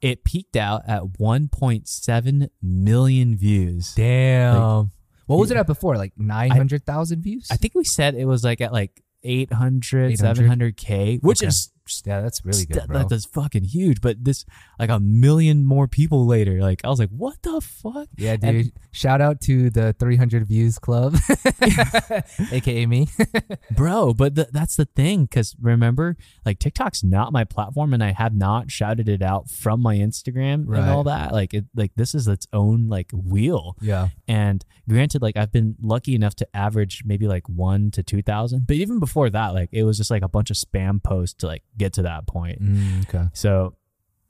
[0.02, 3.94] It peaked out at 1.7 million views.
[3.96, 4.92] damn
[5.28, 8.62] what was it at before like 900000 views I think we said it was like
[8.62, 10.50] at like 800, 800?
[10.76, 11.48] 700K, which Okay.
[11.48, 11.72] is
[12.06, 14.02] yeah that's really good bro that- that's fucking huge.
[14.02, 14.46] But this,
[14.80, 18.08] like a million more people later, like I was like, what the fuck?
[18.18, 18.72] Yeah, And- dude.
[18.92, 21.18] Shout out to the 300 views club,
[22.52, 23.08] aka me.
[23.72, 25.28] Bro, but th- that's the thing.
[25.28, 29.82] Cause remember, like TikTok's not my platform and I have not shouted it out from
[29.82, 30.80] my Instagram Right.
[30.82, 31.32] and all that.
[31.34, 33.76] Like it, like this is its own like wheel.
[33.82, 34.10] yeah.
[34.28, 38.66] And granted, like I've been lucky enough to average maybe like one to 2,000.
[38.68, 41.48] But even before that, like it was just like a bunch of spam posts to
[41.48, 42.62] like get to that point.
[42.62, 43.26] Mm, okay.
[43.34, 43.76] So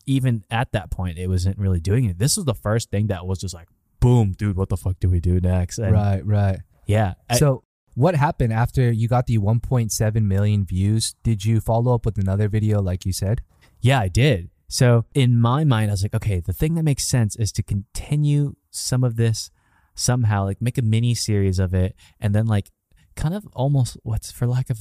[0.06, 2.20] even at that point, it wasn't really doing it.
[2.20, 3.68] This was the first thing that was just like,
[4.00, 5.80] boom, dude, what the fuck do we do next?
[5.80, 6.60] And right, right.
[6.86, 7.14] Yeah.
[7.30, 7.64] I- so
[7.96, 11.16] what happened after you got the 1.7 million views?
[11.24, 13.42] Did you follow up with another video like you said?
[13.82, 14.50] Yeah, I did.
[14.68, 17.64] So in my mind, I was like, okay, the thing that makes sense is to
[17.64, 19.50] continue some of this
[19.96, 22.70] somehow, like make a mini series of it, and then like
[23.16, 24.78] kind of almost what's for lack of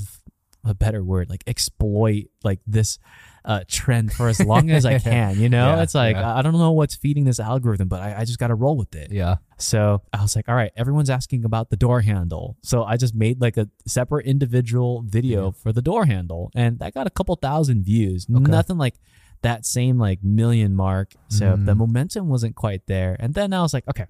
[0.64, 2.98] a better word, like exploit like this
[3.44, 5.38] uh, trend for as long as I can.
[5.38, 6.34] You know, Yeah, it's like yeah.
[6.34, 8.94] I don't know what's feeding this algorithm, but I, I just got to roll with
[8.94, 9.12] it.
[9.12, 9.36] Yeah.
[9.58, 12.56] So I was like, all right, everyone's asking about the door handle.
[12.62, 16.94] So I just made like a separate individual video for the door handle and that
[16.94, 18.26] got a couple thousand views.
[18.34, 18.50] Okay.
[18.50, 18.94] Nothing like
[19.42, 21.12] that same like million mark.
[21.28, 21.66] So Mm.
[21.66, 23.14] the momentum wasn't quite there.
[23.20, 24.06] And then I was like, okay,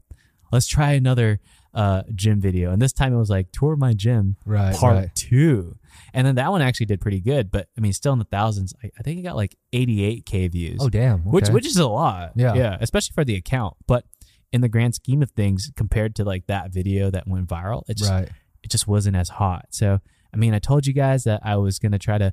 [0.53, 1.41] let's try another
[1.75, 2.71] uh, gym video.
[2.73, 4.75] And this time it was like tour my gym Right.
[4.77, 5.15] part right.
[5.15, 5.77] two.
[6.13, 8.75] And then that one actually did pretty good, but I mean, still in the thousands.
[8.83, 11.21] I, I think it got like 88k views Oh damn.
[11.21, 12.33] which which is a lot.
[12.37, 12.55] Yeah.
[12.55, 13.77] yeah, especially for the account.
[13.87, 14.05] But
[14.53, 17.97] in the grand scheme of things, compared to like that video that went viral, it
[17.97, 18.29] just right.
[18.63, 19.67] it just wasn't as hot.
[19.71, 20.01] So
[20.33, 22.33] I mean, I told you guys that I was gonna try to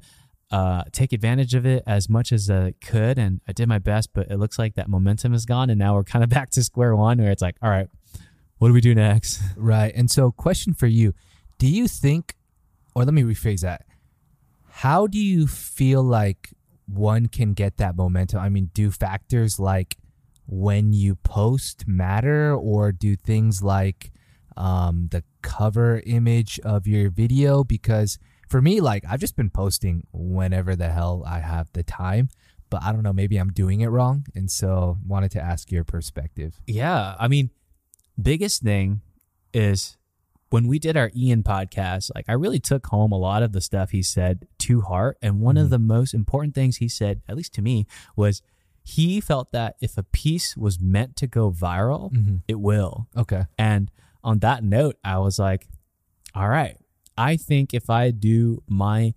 [0.52, 4.10] uh, take advantage of it as much as I could, and I did my best.
[4.14, 6.64] But it looks like that momentum is gone, and now we're kind of back to
[6.64, 7.88] square one, where it's like, all right,
[8.62, 9.42] what do we do next?
[9.58, 9.92] Right.
[9.96, 11.16] And so, question for you
[11.58, 12.36] Do you think,
[12.94, 13.86] or let me rephrase that,
[14.70, 16.50] how do you feel like
[16.86, 18.40] one can get that momentum?
[18.40, 19.98] I mean, do factors like
[20.46, 24.12] when you post matter, or do things like
[24.56, 27.64] um, the cover image of your video?
[27.64, 32.30] Because for me, like, I've just been posting whenever the hell I have the time.
[32.70, 34.28] But I don't know, maybe I'm doing it wrong.
[34.36, 36.62] And so wanted to ask your perspective.
[36.68, 37.50] Yeah, I mean,
[38.22, 39.02] biggest thing
[39.54, 39.98] is
[40.50, 43.62] when we did our Ian podcast, like I really took home a lot of the
[43.62, 45.18] stuff he said to heart.
[45.22, 48.42] And one of the most important things he said, at least to me, was
[48.84, 53.08] he felt that if a piece was meant to go viral, it will.
[53.16, 53.44] Okay.
[53.58, 53.90] And
[54.24, 55.68] on that note, I was like,
[56.36, 56.78] all right,
[57.18, 59.14] I think if I do my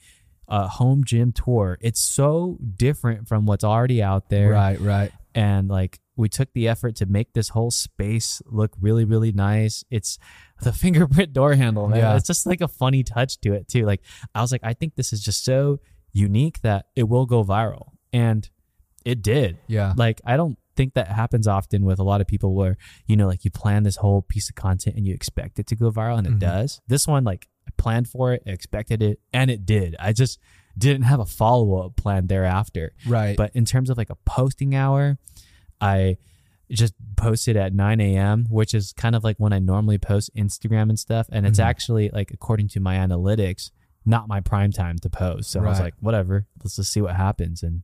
[0.48, 5.10] uh, home gym tour, it's so different from what's already out there Right, right.
[5.34, 9.84] and like we took the effort to make this whole space look really really nice
[9.90, 10.18] it's
[10.62, 12.16] the fingerprint door handle man Yeah.
[12.16, 14.00] it's just like a funny touch to it too like
[14.34, 15.80] i was like i think this is just so
[16.12, 18.48] unique that it will go viral and
[19.04, 19.94] it did Yeah.
[19.96, 23.26] like i don't think that happens often with a lot of people where you know
[23.26, 26.18] like you plan this whole piece of content and you expect it to go viral
[26.18, 26.38] and it Mhm.
[26.40, 30.38] does this one like i planned for it expected it and it did i just
[30.76, 33.36] didn't have a follow-up plan thereafter Right.
[33.36, 35.18] but in terms of like a posting hour,
[35.84, 36.16] I
[36.70, 40.88] just posted at 9 a.m., which is kind of like when I normally post Instagram
[40.88, 41.26] and stuff.
[41.30, 41.64] And it's Mhm.
[41.64, 43.70] actually like, according to my analytics,
[44.06, 45.50] not my prime time to post.
[45.50, 47.62] So I was like, whatever, let's just see what happens.
[47.62, 47.82] And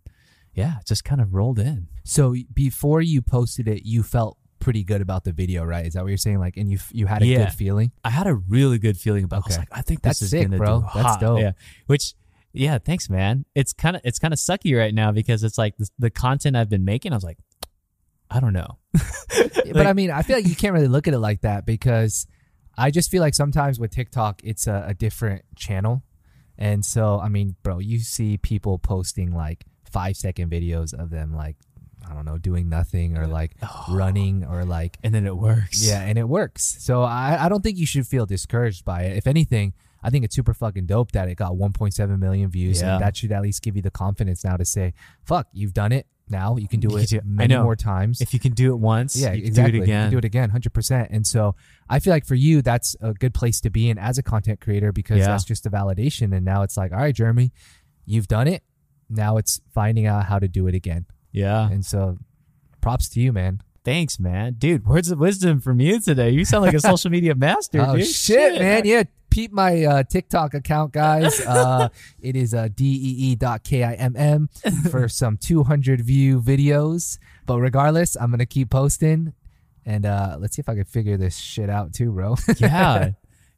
[0.55, 1.89] yeah, just kind of rolled in.
[2.05, 5.87] So before you posted it, you felt pretty good about the video, right?
[5.87, 6.39] Is that what you're saying?
[6.39, 7.45] Like, and you you had a Yeah.
[7.45, 7.93] good feeling.
[8.05, 9.45] I had a really good feeling about.
[9.45, 10.85] I was like, I think That's this is sick, bro.
[10.95, 11.41] That's dope.
[11.41, 11.53] Yeah,
[11.87, 12.15] which
[12.53, 13.45] yeah, thanks, man.
[13.55, 16.57] It's kind of it's kind of sucky right now because it's like the, the content
[16.57, 17.13] I've been making.
[17.13, 17.39] I was like,
[18.31, 18.79] I don't know.
[19.73, 22.27] but I mean, I feel like you can't really look at it like that because
[22.79, 26.03] I just feel like sometimes with TikTok, it's a, a different channel,
[26.57, 31.35] and so I mean, bro, you see people posting like five second videos of them
[31.35, 31.57] like
[32.09, 33.87] I don't know doing nothing or like oh.
[33.91, 35.87] running or like and then it works.
[35.87, 36.77] Yeah, and it works.
[36.81, 39.17] So I, I don't think you should feel discouraged by it.
[39.17, 42.95] If anything, I think it's super fucking dope that it got 1.7 million views, Yeah.
[42.95, 45.93] and that should at least give you the confidence now to say, "Fuck, you've done
[45.93, 46.07] it.
[46.31, 49.17] Now you can do it do- many more times." If you can do it once,
[49.17, 49.73] yeah, you can exactly.
[49.73, 50.11] do it again.
[50.11, 51.09] Do it again, hundred percent.
[51.11, 51.55] And so
[51.89, 54.61] I feel like for you, that's a good place to be in as a content
[54.61, 55.27] creator because Yeah.
[55.27, 56.35] that's just a validation.
[56.35, 57.53] And now it's like, all right, Jeremy,
[58.07, 58.63] you've done it.
[59.09, 61.07] Now it's finding out how to do it again.
[61.33, 61.69] yeah.
[61.69, 62.19] And so,
[62.81, 63.61] props to you, man.
[63.85, 64.55] Thanks, man.
[64.59, 66.31] Dude, words of wisdom from you today.
[66.31, 68.07] You sound like a social media master, Oh dude.
[68.07, 68.83] shit, man!
[68.85, 71.41] Yeah, peep my uh, TikTok account, guys.
[71.47, 71.89] Uh,
[72.21, 74.49] it is uh, dee dot kimm
[74.91, 77.19] for some 200 view videos.
[77.47, 79.33] But regardless, I'm gonna keep posting,
[79.87, 82.37] and uh, let's see if I can figure this shit out too, bro.
[82.59, 83.13] yeah.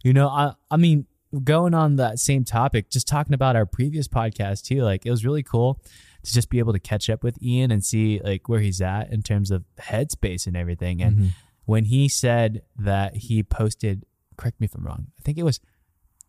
[0.05, 1.07] You know, I I mean,
[1.45, 5.25] going on that same topic, just talking about our previous podcast too, like it was
[5.25, 5.81] really cool
[6.23, 9.13] to just be able to catch up with Ian and see like where he's at
[9.13, 11.03] in terms of headspace and everything.
[11.03, 11.29] And Mhm.
[11.65, 14.05] when he said that he posted,
[14.37, 15.61] correct me if I'm wrong, I think it was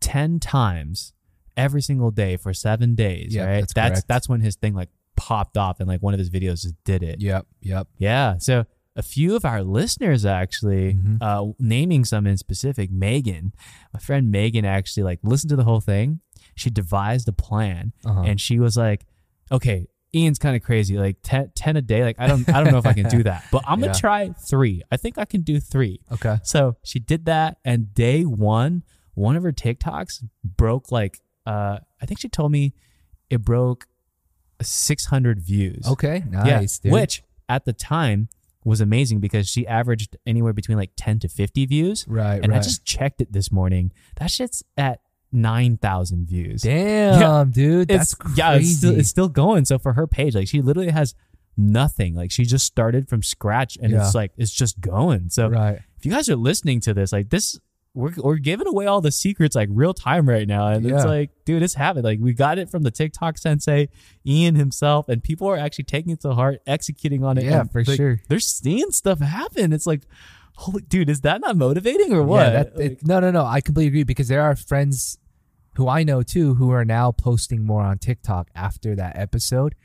[0.02, 1.13] 10 times
[1.56, 3.60] every single day for seven days, Yeah, right?
[3.62, 4.08] that's that's correct.
[4.08, 7.04] that's when his thing like popped off and like one of his videos just did
[7.04, 7.22] it.
[7.22, 7.88] Yep, yep.
[7.98, 8.38] Yeah.
[8.39, 11.18] So a few of our listeners actually, Mhm.
[11.22, 13.54] uh, naming some in specific, Megan,
[13.94, 16.20] my friend Megan actually like listened to the whole thing.
[16.56, 18.22] She devised a plan Uh-huh.
[18.22, 19.06] and she was like,
[19.52, 22.04] okay, Ian's kind of crazy, like 10, 10 a day.
[22.04, 23.99] Like I don't, I don't know if I can do that, but I'm gonna Yeah.
[23.99, 24.82] try three.
[24.91, 26.02] I think I can do three.
[26.12, 26.38] Okay.
[26.43, 28.84] So she did that, and day one,
[29.15, 32.73] one of her TikToks broke like, uh, I think she told me
[33.30, 33.88] it broke
[34.62, 35.88] 600 views.
[35.88, 36.23] Okay.
[36.32, 36.91] Yeah, Nice, dude.
[36.91, 38.30] which at the time
[38.63, 42.06] was amazing because she averaged anywhere between like 10 to 50 views.
[42.08, 42.60] right, And right.
[42.60, 43.91] I just checked it this morning.
[44.17, 45.02] That shit's at
[45.34, 46.62] 9,000 views.
[46.62, 47.88] Damn, dude.
[47.88, 48.36] That's it's crazy.
[48.38, 49.65] yeah, it's still, it's still going.
[49.65, 51.15] So for her page, like she literally has
[51.58, 52.15] nothing.
[52.15, 54.06] Like she just started from scratch, and Yeah.
[54.06, 55.30] it's like it's just going.
[55.30, 55.80] So right.
[55.98, 57.60] if you guys are listening to this, like this,
[57.96, 61.30] we're we're giving away all the secrets like real time right now, and it's like,
[61.46, 62.04] dude, it's happening.
[62.06, 63.89] Like we got it from the TikTok sensei,
[64.26, 67.43] Ian himself, and people are actually taking it to heart, executing on it.
[67.43, 68.19] Yeah, for like, sure.
[68.30, 69.74] They're seeing stuff happen.
[69.74, 70.08] It's like,
[70.56, 72.39] holy dude, is that not motivating or what?
[72.39, 73.46] Yeah, that, Like, it, no, no, no.
[73.46, 75.19] I completely agree because there are friends
[75.76, 79.76] who I know too who are now posting more on TikTok after that episode.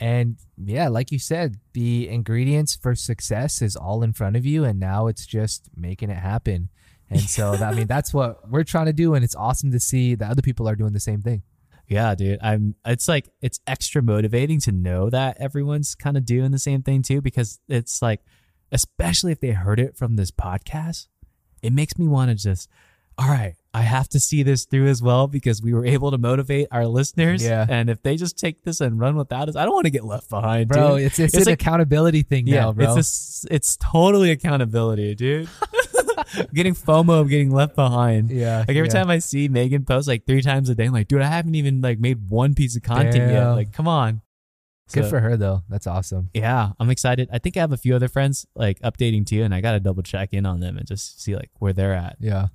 [0.00, 4.64] And yeah, like you said, the ingredients for success is all in front of you,
[4.64, 6.68] and now it's just making it happen.
[7.10, 10.14] And so, I mean, that's what we're trying to do, and it's awesome to see
[10.14, 11.42] that other people are doing the same thing.
[11.88, 12.38] Yeah, dude.
[12.42, 16.82] I'm it's like it's extra motivating to know that everyone's kind of doing the same
[16.82, 18.20] thing too because it's like
[18.70, 21.06] especially if they heard it from this podcast,
[21.62, 22.68] it makes me want to just
[23.18, 26.18] all right, I have to see this through as well because we were able to
[26.18, 27.42] motivate our listeners.
[27.44, 27.66] Yeah.
[27.68, 30.04] And if they just take this and run without us, I don't want to get
[30.04, 31.06] left behind, Bro, dude.
[31.06, 32.96] it's it's, It's an like- accountability thing yeah, now, bro.
[32.96, 35.48] it's a it's totally accountability, dude.
[36.54, 38.30] getting FOMO of getting left behind.
[38.30, 38.58] yeah.
[38.60, 38.94] Like every yeah.
[38.94, 41.54] time I see Megan post like three times a day, I'm like, dude, I haven't
[41.54, 43.48] even like made one piece of content yet.
[43.50, 44.22] Like, come on.
[44.92, 45.62] Good So, for her though.
[45.68, 46.30] That's awesome.
[46.32, 47.28] Yeah, I'm excited.
[47.32, 50.02] I think I have a few other friends like updating too, and I gotta double
[50.02, 52.16] check in on them and just see like where they're at.
[52.20, 52.46] Yeah.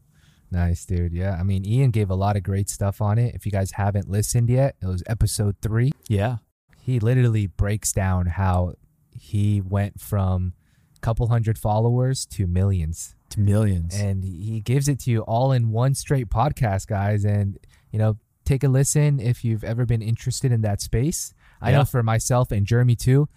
[0.54, 1.14] Nice, dude.
[1.14, 1.36] Yeah.
[1.40, 3.34] I mean, Ian gave a lot of great stuff on it.
[3.34, 5.92] If you guys haven't listened yet, it was episode three.
[6.08, 6.38] Yeah.
[6.80, 8.76] He literally breaks down how
[9.12, 10.54] he went from
[10.96, 13.16] a couple hundred followers to millions.
[13.32, 14.00] To millions.
[14.00, 17.26] And he gives it to you all in one straight podcast, guys.
[17.26, 17.58] And,
[17.92, 21.34] you know, take a listen if you've ever been interested in that space.
[21.62, 23.28] I know for myself and Jeremy too,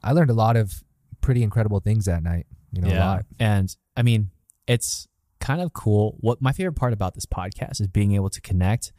[0.00, 0.84] I learned a lot of
[1.20, 2.46] pretty incredible things that night.
[2.70, 3.04] You know, a yeah.
[3.08, 3.24] lot.
[3.40, 4.30] And I mean,
[4.68, 5.08] it's
[5.42, 6.16] kind of cool.
[6.20, 8.92] What my favorite part about this podcast is being able to connect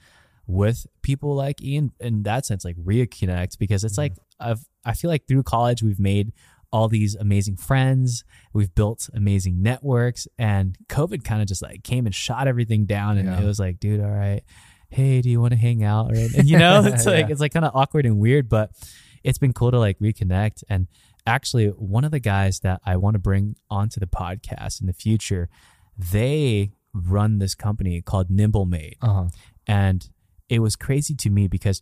[0.45, 4.01] with people like Ian in that sense, like reconnect, because it's mm-hmm.
[4.01, 6.33] like I've I feel like through college we've made
[6.71, 12.05] all these amazing friends, we've built amazing networks, and COVID kind of just like came
[12.05, 13.41] and shot everything down, and Yeah.
[13.41, 14.41] it was like, dude, all right,
[14.89, 16.13] hey, do you want to hang out?
[16.13, 17.31] And you know, it's like Yeah.
[17.31, 18.71] it's like kind of awkward and weird, but
[19.23, 20.87] it's been cool to like reconnect and
[21.25, 24.93] actually one of the guys that I want to bring onto the podcast in the
[24.93, 25.49] future,
[25.97, 28.97] they run this company called Nimble Made.
[29.01, 29.27] Uh huh.
[29.67, 30.07] And
[30.49, 31.81] it was crazy to me because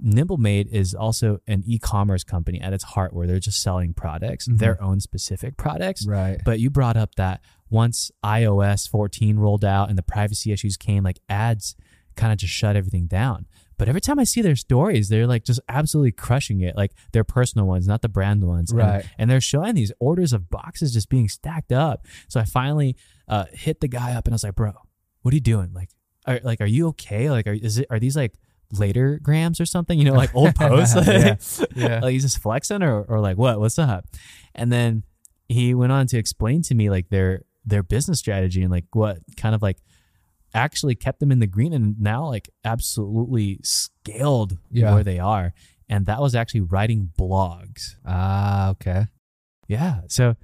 [0.00, 4.48] Nimble Made is also an e-commerce company at its heart where they're just selling products,
[4.48, 4.58] Mhm.
[4.58, 6.04] their own specific products.
[6.06, 6.40] Right.
[6.44, 11.04] But you brought up that once iOS 14 rolled out and the privacy issues came,
[11.04, 11.76] like ads
[12.16, 13.46] kind of just shut everything down.
[13.78, 17.24] But every time I see their stories, they're like just absolutely crushing it, like their
[17.24, 18.70] personal ones, not the brand ones.
[18.70, 19.04] And- Right.
[19.18, 22.06] And, they're showing these orders of boxes just being stacked up.
[22.28, 22.96] So I finally
[23.28, 24.72] uh, hit the guy up and I was like, bro,
[25.22, 25.72] what are you doing?
[25.72, 25.90] Like,
[26.26, 27.30] are, like, are you okay?
[27.30, 28.34] Like, are, is it, are these like
[28.72, 29.98] later grams or something?
[29.98, 30.94] You know, like old posts?
[31.06, 31.36] Yeah.
[31.76, 32.00] Yeah.
[32.00, 34.06] like he's just flexing or, or like what what's up
[34.54, 35.02] and then
[35.48, 39.18] he went on to explain to me like their their business strategy and like what
[39.36, 39.78] kind of like
[40.54, 44.94] actually kept them in the green and now like absolutely scaled Yeah.
[44.94, 45.52] where they are
[45.88, 49.06] and that was actually writing blogs Ah, okay.
[49.68, 50.36] yeah so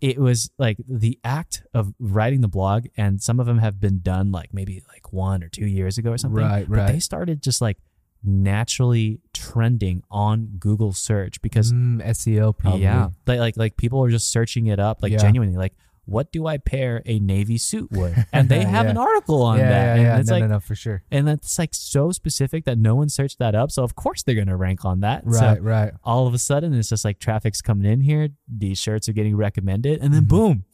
[0.00, 4.00] it was like the act of writing the blog and some of them have been
[4.00, 7.42] done like maybe like one or two years ago or something Right, but they started
[7.42, 7.78] just like
[8.24, 12.82] naturally trending on google search because Mm, SEO probably.
[12.82, 15.18] yeah, like like like people are just searching it up, like Yeah.
[15.18, 15.74] genuinely, like
[16.04, 18.26] what do I pair a navy suit with?
[18.32, 18.90] And they have Yeah.
[18.92, 21.02] an article on yeah, that, yeah, and it's no, like, no, no, for sure.
[21.10, 24.34] and that's like so specific that no one searched that up, so of course they're
[24.34, 25.22] gonna rank on that.
[25.24, 25.92] Right, So right.
[26.02, 29.36] all of a sudden, it's just like traffic's coming in here, these shirts are getting
[29.36, 30.28] recommended, and then Mhm.
[30.28, 30.64] boom,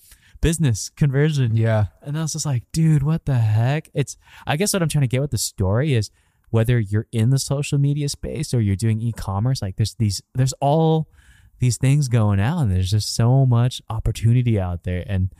[0.41, 1.57] business conversion.
[1.57, 3.91] Yeah, And I was just like, dude, what the heck?
[3.95, 6.11] It's I guess what I'm trying to get with the story is
[6.51, 10.55] whether you're in the social media space or you're doing e-commerce, like there's these there's
[10.61, 11.09] all
[11.59, 15.05] these things going out and there's just so much opportunity out there.
[15.07, 15.31] And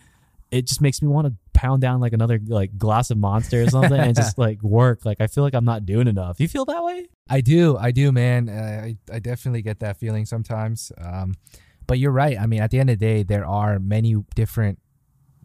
[0.51, 3.67] it just makes me want to pound down like another like glass of monster or
[3.67, 5.05] something and just like work.
[5.05, 6.41] Like I feel like I'm not doing enough.
[6.41, 7.07] You feel that way?
[7.29, 8.49] I do, I do, man.
[8.49, 10.93] Uh, I I definitely get that feeling sometimes.
[10.99, 11.35] Um,
[11.87, 12.39] but you're right.
[12.39, 14.79] I mean, at the end of the day, there are many different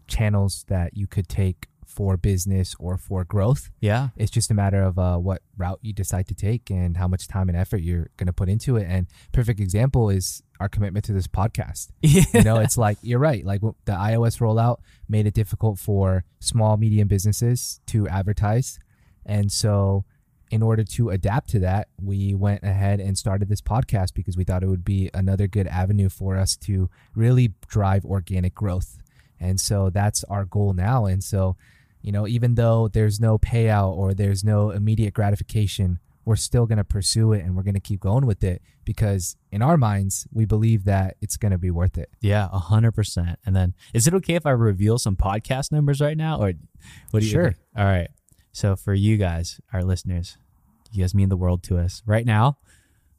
[0.06, 3.70] channels that you could take for business or for growth.
[3.80, 4.08] Yeah.
[4.16, 7.28] It's just a matter of uh, what route you decide to take and how much
[7.28, 8.86] time and effort you're going to put into it.
[8.88, 11.90] And perfect example is our commitment to this podcast.
[12.02, 12.24] Yeah.
[12.32, 13.44] You know, it's like you're right.
[13.44, 14.78] Like the iOS rollout
[15.08, 18.78] made it difficult for small, medium businesses to advertise,
[19.26, 20.04] and so
[20.50, 24.44] in order to adapt to that, we went ahead and started this podcast because we
[24.44, 28.98] thought it would be another good avenue for us to really drive organic growth.
[29.40, 31.06] And so that's our goal now.
[31.06, 31.56] And so,
[32.04, 36.76] you know, even though there's no payout or there's no immediate gratification, we're still going
[36.76, 40.28] to pursue it and we're going to keep going with it because in our minds,
[40.30, 42.10] we believe that it's going to be worth it.
[42.20, 43.38] Yeah, a hundred percent.
[43.46, 46.52] And then, is it okay if I reveal some podcast numbers right now, or
[47.10, 47.32] what do you?
[47.32, 47.44] Sure.
[47.52, 47.56] think?
[47.74, 48.10] All right.
[48.52, 50.36] So for you guys, our listeners,
[50.92, 52.02] you guys mean the world to us.
[52.04, 52.58] Right now,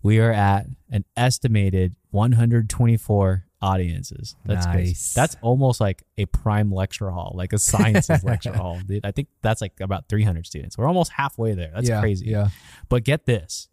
[0.03, 4.35] we are at an estimated 124 audiences.
[4.45, 4.95] That's crazy.
[5.15, 8.79] That's almost like a prime lecture hall, like a sciences lecture hall.
[8.85, 10.77] Dude, I think that's like about 300 students.
[10.77, 11.71] We're almost halfway there.
[11.73, 12.27] That's yeah, crazy.
[12.27, 12.49] Yeah.
[12.89, 13.69] But get this.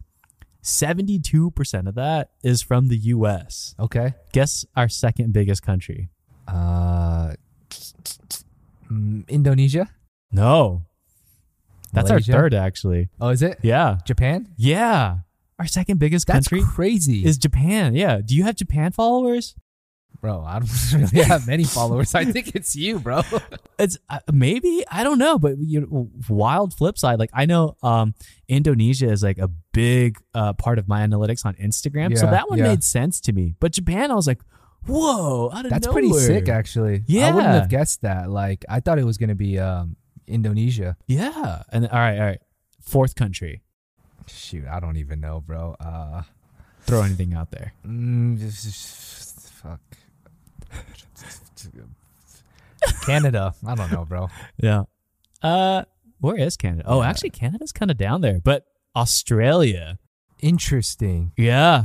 [0.63, 3.75] 72% of that is from the US.
[3.81, 4.15] Okay.
[4.33, 6.09] Guess our second biggest country.
[6.47, 7.35] Uh,
[9.29, 9.91] Indonesia.
[10.31, 10.83] No.
[11.93, 12.33] That's Malaysia?
[12.33, 13.09] our third, actually.
[13.21, 13.99] Oh, is it Yeah.
[14.07, 14.49] Japan?
[14.57, 15.19] Yeah.
[15.59, 17.95] Our second biggest That's country crazy, is Japan.
[17.95, 18.21] Yeah.
[18.25, 19.55] Do you have Japan followers?
[20.21, 20.45] Bro.
[20.45, 22.15] I don't really have many followers.
[22.15, 23.23] I think it's you, bro.
[23.79, 27.19] It's uh, maybe I don't know, but you know, wild flip side.
[27.19, 28.15] Like I know um,
[28.49, 32.59] Indonesia is like a big uh, part of my analytics on Instagram, so that one
[32.59, 32.69] yeah.
[32.69, 33.55] made sense to me.
[33.59, 34.41] But Japan, I was like,
[34.87, 36.03] whoa, out of That's nowhere.
[36.03, 37.03] pretty sick, actually.
[37.07, 38.31] Yeah, I wouldn't have guessed that.
[38.31, 39.97] Like, I thought it was gonna be um
[40.29, 40.97] Indonesia.
[41.09, 41.63] Yeah.
[41.73, 42.41] And all right, all right.
[42.81, 43.63] Fourth country.
[44.29, 45.75] Shoot, I don't even know, bro.
[45.81, 46.23] Uh,
[46.83, 47.73] Throw anything out there.
[47.85, 49.81] mm, just- just- fuck.
[53.07, 53.55] Canada.
[53.67, 54.29] I don't know, bro.
[54.57, 54.85] Yeah.
[55.43, 55.85] Uh,
[56.21, 56.85] where is Canada?
[56.87, 57.09] Oh, Yeah.
[57.11, 58.65] actually, Canada's kind of down there, but
[58.97, 59.99] Australia.
[60.41, 61.33] Interesting.
[61.37, 61.85] Yeah.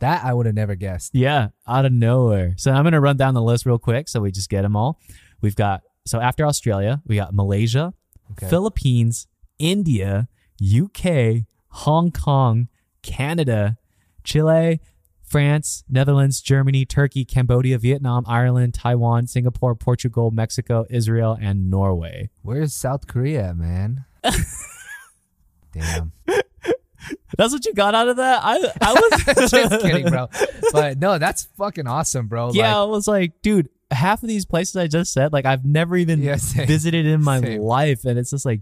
[0.00, 1.14] That I would have never guessed.
[1.14, 1.48] Yeah.
[1.66, 2.54] Out of nowhere.
[2.56, 4.76] So I'm going to run down the list real quick so we just get them
[4.76, 5.00] all.
[5.40, 7.92] We've got, so after Australia, we got Malaysia,
[8.32, 8.48] Okay.
[8.48, 9.26] Philippines,
[9.58, 10.28] India,
[10.62, 12.68] UK, Hong Kong,
[13.02, 13.76] Canada,
[14.24, 14.80] Chile,
[15.34, 22.30] France, Netherlands, Germany, Turkey, Cambodia, Vietnam, Ireland, Taiwan, Singapore, Portugal, Mexico, Israel, and Norway.
[22.42, 24.04] Where's South Korea, man?
[25.72, 26.12] Damn.
[27.36, 28.42] That's what you got out of that?
[28.44, 30.28] I I was Just kidding, bro.
[30.72, 32.52] But no, that's fucking awesome, bro.
[32.52, 35.64] Yeah, Like, I was like, dude, half of these places I just said, like I've
[35.64, 36.68] never even Yeah, same.
[36.68, 37.60] visited in my Same.
[37.60, 38.04] life.
[38.04, 38.60] And it's just like,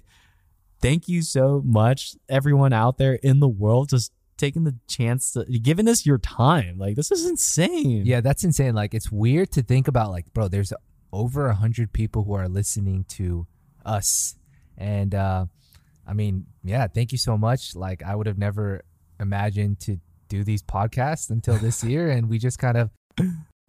[0.81, 4.11] thank you so much, everyone out there in the world, just
[4.43, 6.76] taking the chance to giving us your time.
[6.76, 8.05] Like this is insane.
[8.05, 8.74] yeah, that's insane.
[8.74, 10.11] Like, it's weird to think about.
[10.11, 10.72] Like, bro, there's
[11.12, 13.47] over a hundred people who are listening to
[13.86, 14.34] us,
[14.76, 15.47] and uh,
[16.07, 17.76] I mean, yeah, thank you so much.
[17.76, 18.82] Like, I would have never
[19.20, 22.90] imagined to do these podcasts until this year, and we just kind of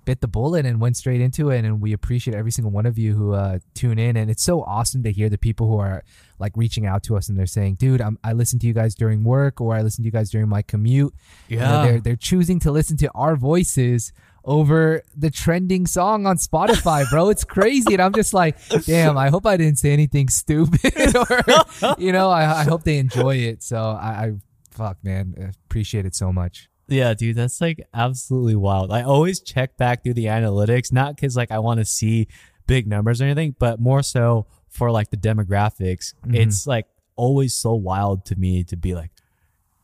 [0.05, 1.63] bit the bullet and went straight into it.
[1.65, 4.17] And we appreciate every single one of you who uh, tune in.
[4.17, 6.03] And it's so awesome to hear the people who are
[6.39, 8.95] like reaching out to us and they're saying, "Dude, I'm, I listen to you guys
[8.95, 11.13] during work, or I listen to you guys during my commute."
[11.47, 11.83] You know, Yeah.
[11.85, 14.11] they're they're choosing to listen to our voices
[14.45, 17.29] over the trending song on Spotify, bro.
[17.29, 19.17] It's crazy, and I'm just like, damn.
[19.17, 23.35] I hope I didn't say anything stupid, or you know, I, I hope they enjoy
[23.37, 23.63] it.
[23.63, 24.31] So I, I
[24.71, 26.67] fuck, man, appreciate it so much.
[26.87, 28.91] Yeah, dude, that's like absolutely wild.
[28.91, 32.27] I always check back through the analytics, not because like I want to see
[32.67, 36.13] big numbers or anything, but more so for like the demographics.
[36.25, 36.35] Mhm.
[36.35, 39.11] It's like always so wild to me to be like,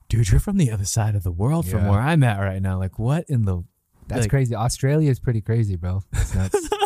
[0.09, 2.77] dude, you're from the other side of the world from where I'm at right now.
[2.79, 3.63] Like, what in the
[4.07, 4.55] That's Like- crazy.
[4.55, 6.01] Australia is pretty crazy, bro.
[6.11, 6.69] That's nuts.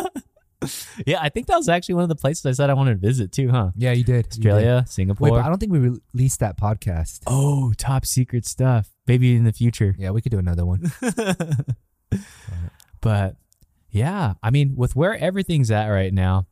[1.06, 3.06] Yeah, I think that was actually one of the places I said I wanted to
[3.06, 3.70] visit too, huh?
[3.76, 4.16] yeah, you did.
[4.36, 4.50] You did.
[4.52, 5.24] Australia, Singapore.
[5.30, 5.78] Wait, but I don't think we
[6.14, 7.20] released that podcast.
[7.26, 8.90] oh, top secret stuff.
[9.06, 9.94] Maybe in the future.
[9.98, 10.90] Yeah, we could do another one.
[13.00, 13.36] But
[13.90, 16.46] yeah, I mean, with where everything's at right now,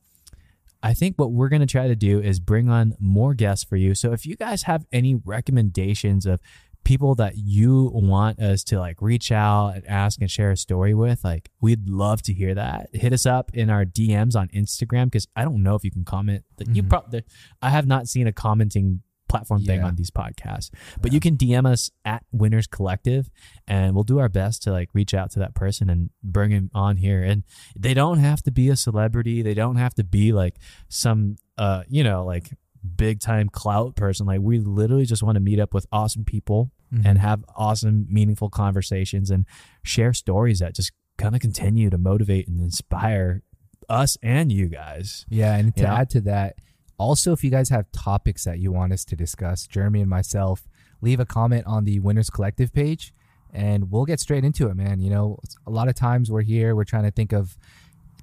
[0.82, 3.76] I think what we're going to try to do is bring on more guests for
[3.76, 3.94] you.
[3.94, 6.40] So if you guys have any recommendations of
[6.84, 10.94] people that you want us to like reach out and ask and share a story
[10.94, 12.88] with, like we'd love to hear that.
[12.92, 16.04] Hit us up in our DMs on Instagram because I don't know if you can
[16.04, 16.44] comment.
[16.56, 16.88] That You Mhm.
[16.88, 17.22] probably
[17.60, 19.86] I have not seen a commenting platform thing Yeah.
[19.86, 20.70] on these podcasts,
[21.00, 23.30] but you can DM us at Winners Collective,
[23.66, 26.70] and we'll do our best to like reach out to that person and bring him
[26.74, 27.22] on here.
[27.22, 27.42] And
[27.74, 29.40] they don't have to be a celebrity.
[29.40, 30.56] They don't have to be like
[30.88, 32.50] some uh you know like
[32.96, 34.26] big time clout person.
[34.26, 37.02] Like we literally just want to meet up with awesome people Mhm.
[37.06, 39.46] and have awesome, meaningful conversations and
[39.82, 43.42] share stories that just kind of continue to motivate and inspire
[43.88, 45.24] us and you guys.
[45.28, 45.88] Yeah, and to know?
[45.88, 46.56] add to that,
[46.98, 50.68] Also, if you guys have topics that you want us to discuss, Jeremy and myself,
[51.00, 53.12] leave a comment on the Winners Collective page
[53.52, 55.00] and we'll get straight into it, man.
[55.00, 57.56] You know, a lot of times we're here, we're trying to think of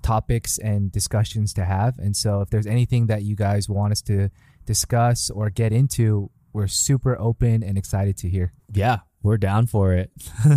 [0.02, 1.98] topics and discussions to have.
[2.00, 4.30] And so if there's anything that you guys want us to
[4.74, 8.54] discuss or get into, we're super open and excited to hear.
[8.72, 10.12] Yeah, we're down for it.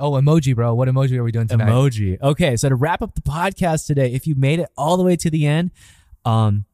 [0.00, 0.74] Oh, emoji, bro.
[0.76, 1.66] What emoji are we doing tonight?
[1.68, 2.20] Emoji.
[2.22, 5.16] Okay, so to wrap up the podcast today, if you made it all the way
[5.16, 5.72] to the end,
[6.24, 6.66] um,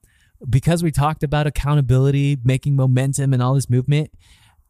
[0.51, 4.11] because we talked about accountability, making momentum, and all this movement,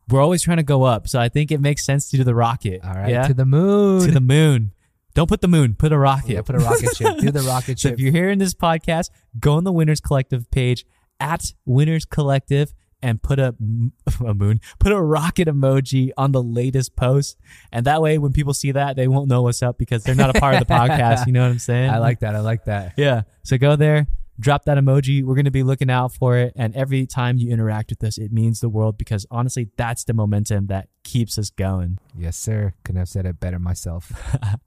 [0.08, 1.08] we're always trying to go up.
[1.08, 2.80] So I think it makes sense to do the rocket.
[2.84, 3.26] All right, yeah?
[3.26, 4.02] to the moon.
[4.06, 4.70] to the moon.
[5.14, 5.74] Don't put the moon.
[5.74, 6.30] Put a rocket.
[6.30, 7.18] yeah, put a rocket ship.
[7.18, 7.94] Do the rocket So ship.
[7.94, 9.10] if you're hearing this podcast,
[9.40, 10.86] go on the Winners Collective page
[11.20, 13.54] at Winners Collective and put a,
[14.26, 17.38] a moon, put a rocket emoji on the latest post.
[17.70, 20.34] And that way, when people see that, they won't know what's up because they're not
[20.34, 21.26] a part of the podcast.
[21.26, 21.90] You know what I'm saying?
[21.94, 22.34] I like that.
[22.34, 22.94] I like that.
[22.96, 23.22] Yeah.
[23.42, 24.06] So go there,
[24.40, 25.22] drop that emoji.
[25.22, 26.54] We're going to be looking out for it.
[26.56, 30.14] And every time you interact with us, it means the world because honestly, that's the
[30.14, 31.98] momentum that keeps us going.
[32.16, 32.72] Yes, sir.
[32.84, 34.12] Couldn't have said it better myself.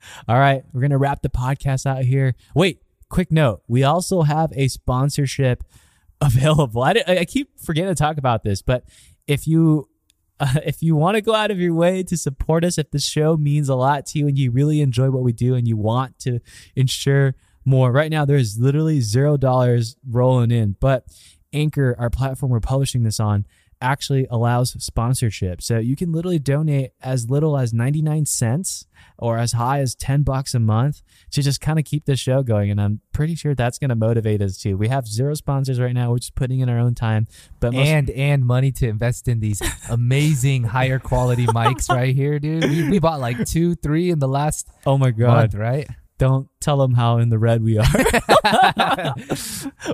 [0.27, 2.35] All right, we're going to wrap the podcast out here.
[2.53, 3.63] Wait, quick note.
[3.67, 5.63] We also have a sponsorship
[6.21, 6.83] available.
[6.83, 8.83] I, I keep forgetting to talk about this, but
[9.27, 9.89] if you
[10.39, 12.99] uh, if you want to go out of your way to support us, if the
[12.99, 15.75] show means a lot to you and you really enjoy what we do and you
[15.75, 16.39] want to
[16.75, 17.33] ensure
[17.65, 20.75] more, right now there's literally zero dollars rolling in.
[20.79, 21.05] But
[21.53, 23.47] Anchor, our platform we're publishing this on,
[23.81, 25.61] actually allows sponsorship.
[25.61, 28.85] So you can literally donate as little as 99 cents
[29.17, 31.01] or as high as 10 bucks a month
[31.31, 32.71] to just kind of keep the show going.
[32.71, 34.77] And I'm pretty sure that's going to motivate us too.
[34.77, 36.11] We have zero sponsors right now.
[36.11, 37.27] We're just putting in our own time.
[37.59, 42.39] But most and and money to invest in these amazing higher quality mics right here,
[42.39, 42.63] dude.
[42.65, 45.53] We, we bought like two, three in the last Oh my month, God.
[45.53, 45.87] right?
[46.17, 47.85] Don't tell them how in the red we are.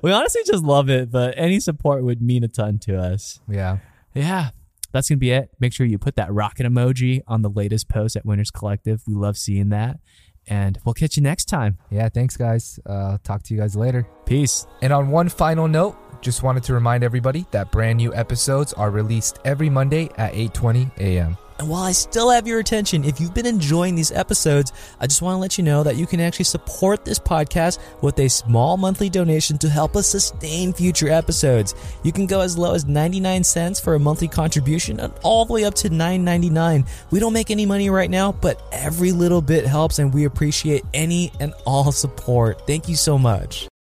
[0.03, 3.41] we honestly just love it, but any support would mean a ton to us.
[3.49, 3.77] Yeah.
[4.13, 4.49] Yeah,
[4.91, 5.49] that's going to be it.
[5.59, 9.01] Make sure you put that rocket emoji on the latest post at Winners Collective.
[9.07, 9.99] We love seeing that.
[10.47, 11.77] And we'll catch you next time.
[11.89, 12.09] Yeah.
[12.09, 12.79] Thanks, guys.
[12.85, 14.07] Uh, talk to you guys later.
[14.25, 14.67] Peace.
[14.81, 18.91] And on one final note, just wanted to remind everybody that brand new episodes are
[18.91, 21.37] released every Monday at 8:20 a.m.
[21.59, 25.21] And while I still have your attention, if you've been enjoying these episodes, I just
[25.21, 28.77] want to let you know that you can actually support this podcast with a small
[28.77, 31.75] monthly donation to help us sustain future episodes.
[32.03, 35.53] You can go as low as 99 cents for a monthly contribution and all the
[35.53, 36.87] way up to $9.99.
[37.11, 40.83] We don't make any money right now, but every little bit helps and we appreciate
[40.93, 42.65] any and all support.
[42.67, 43.67] Thank you so much.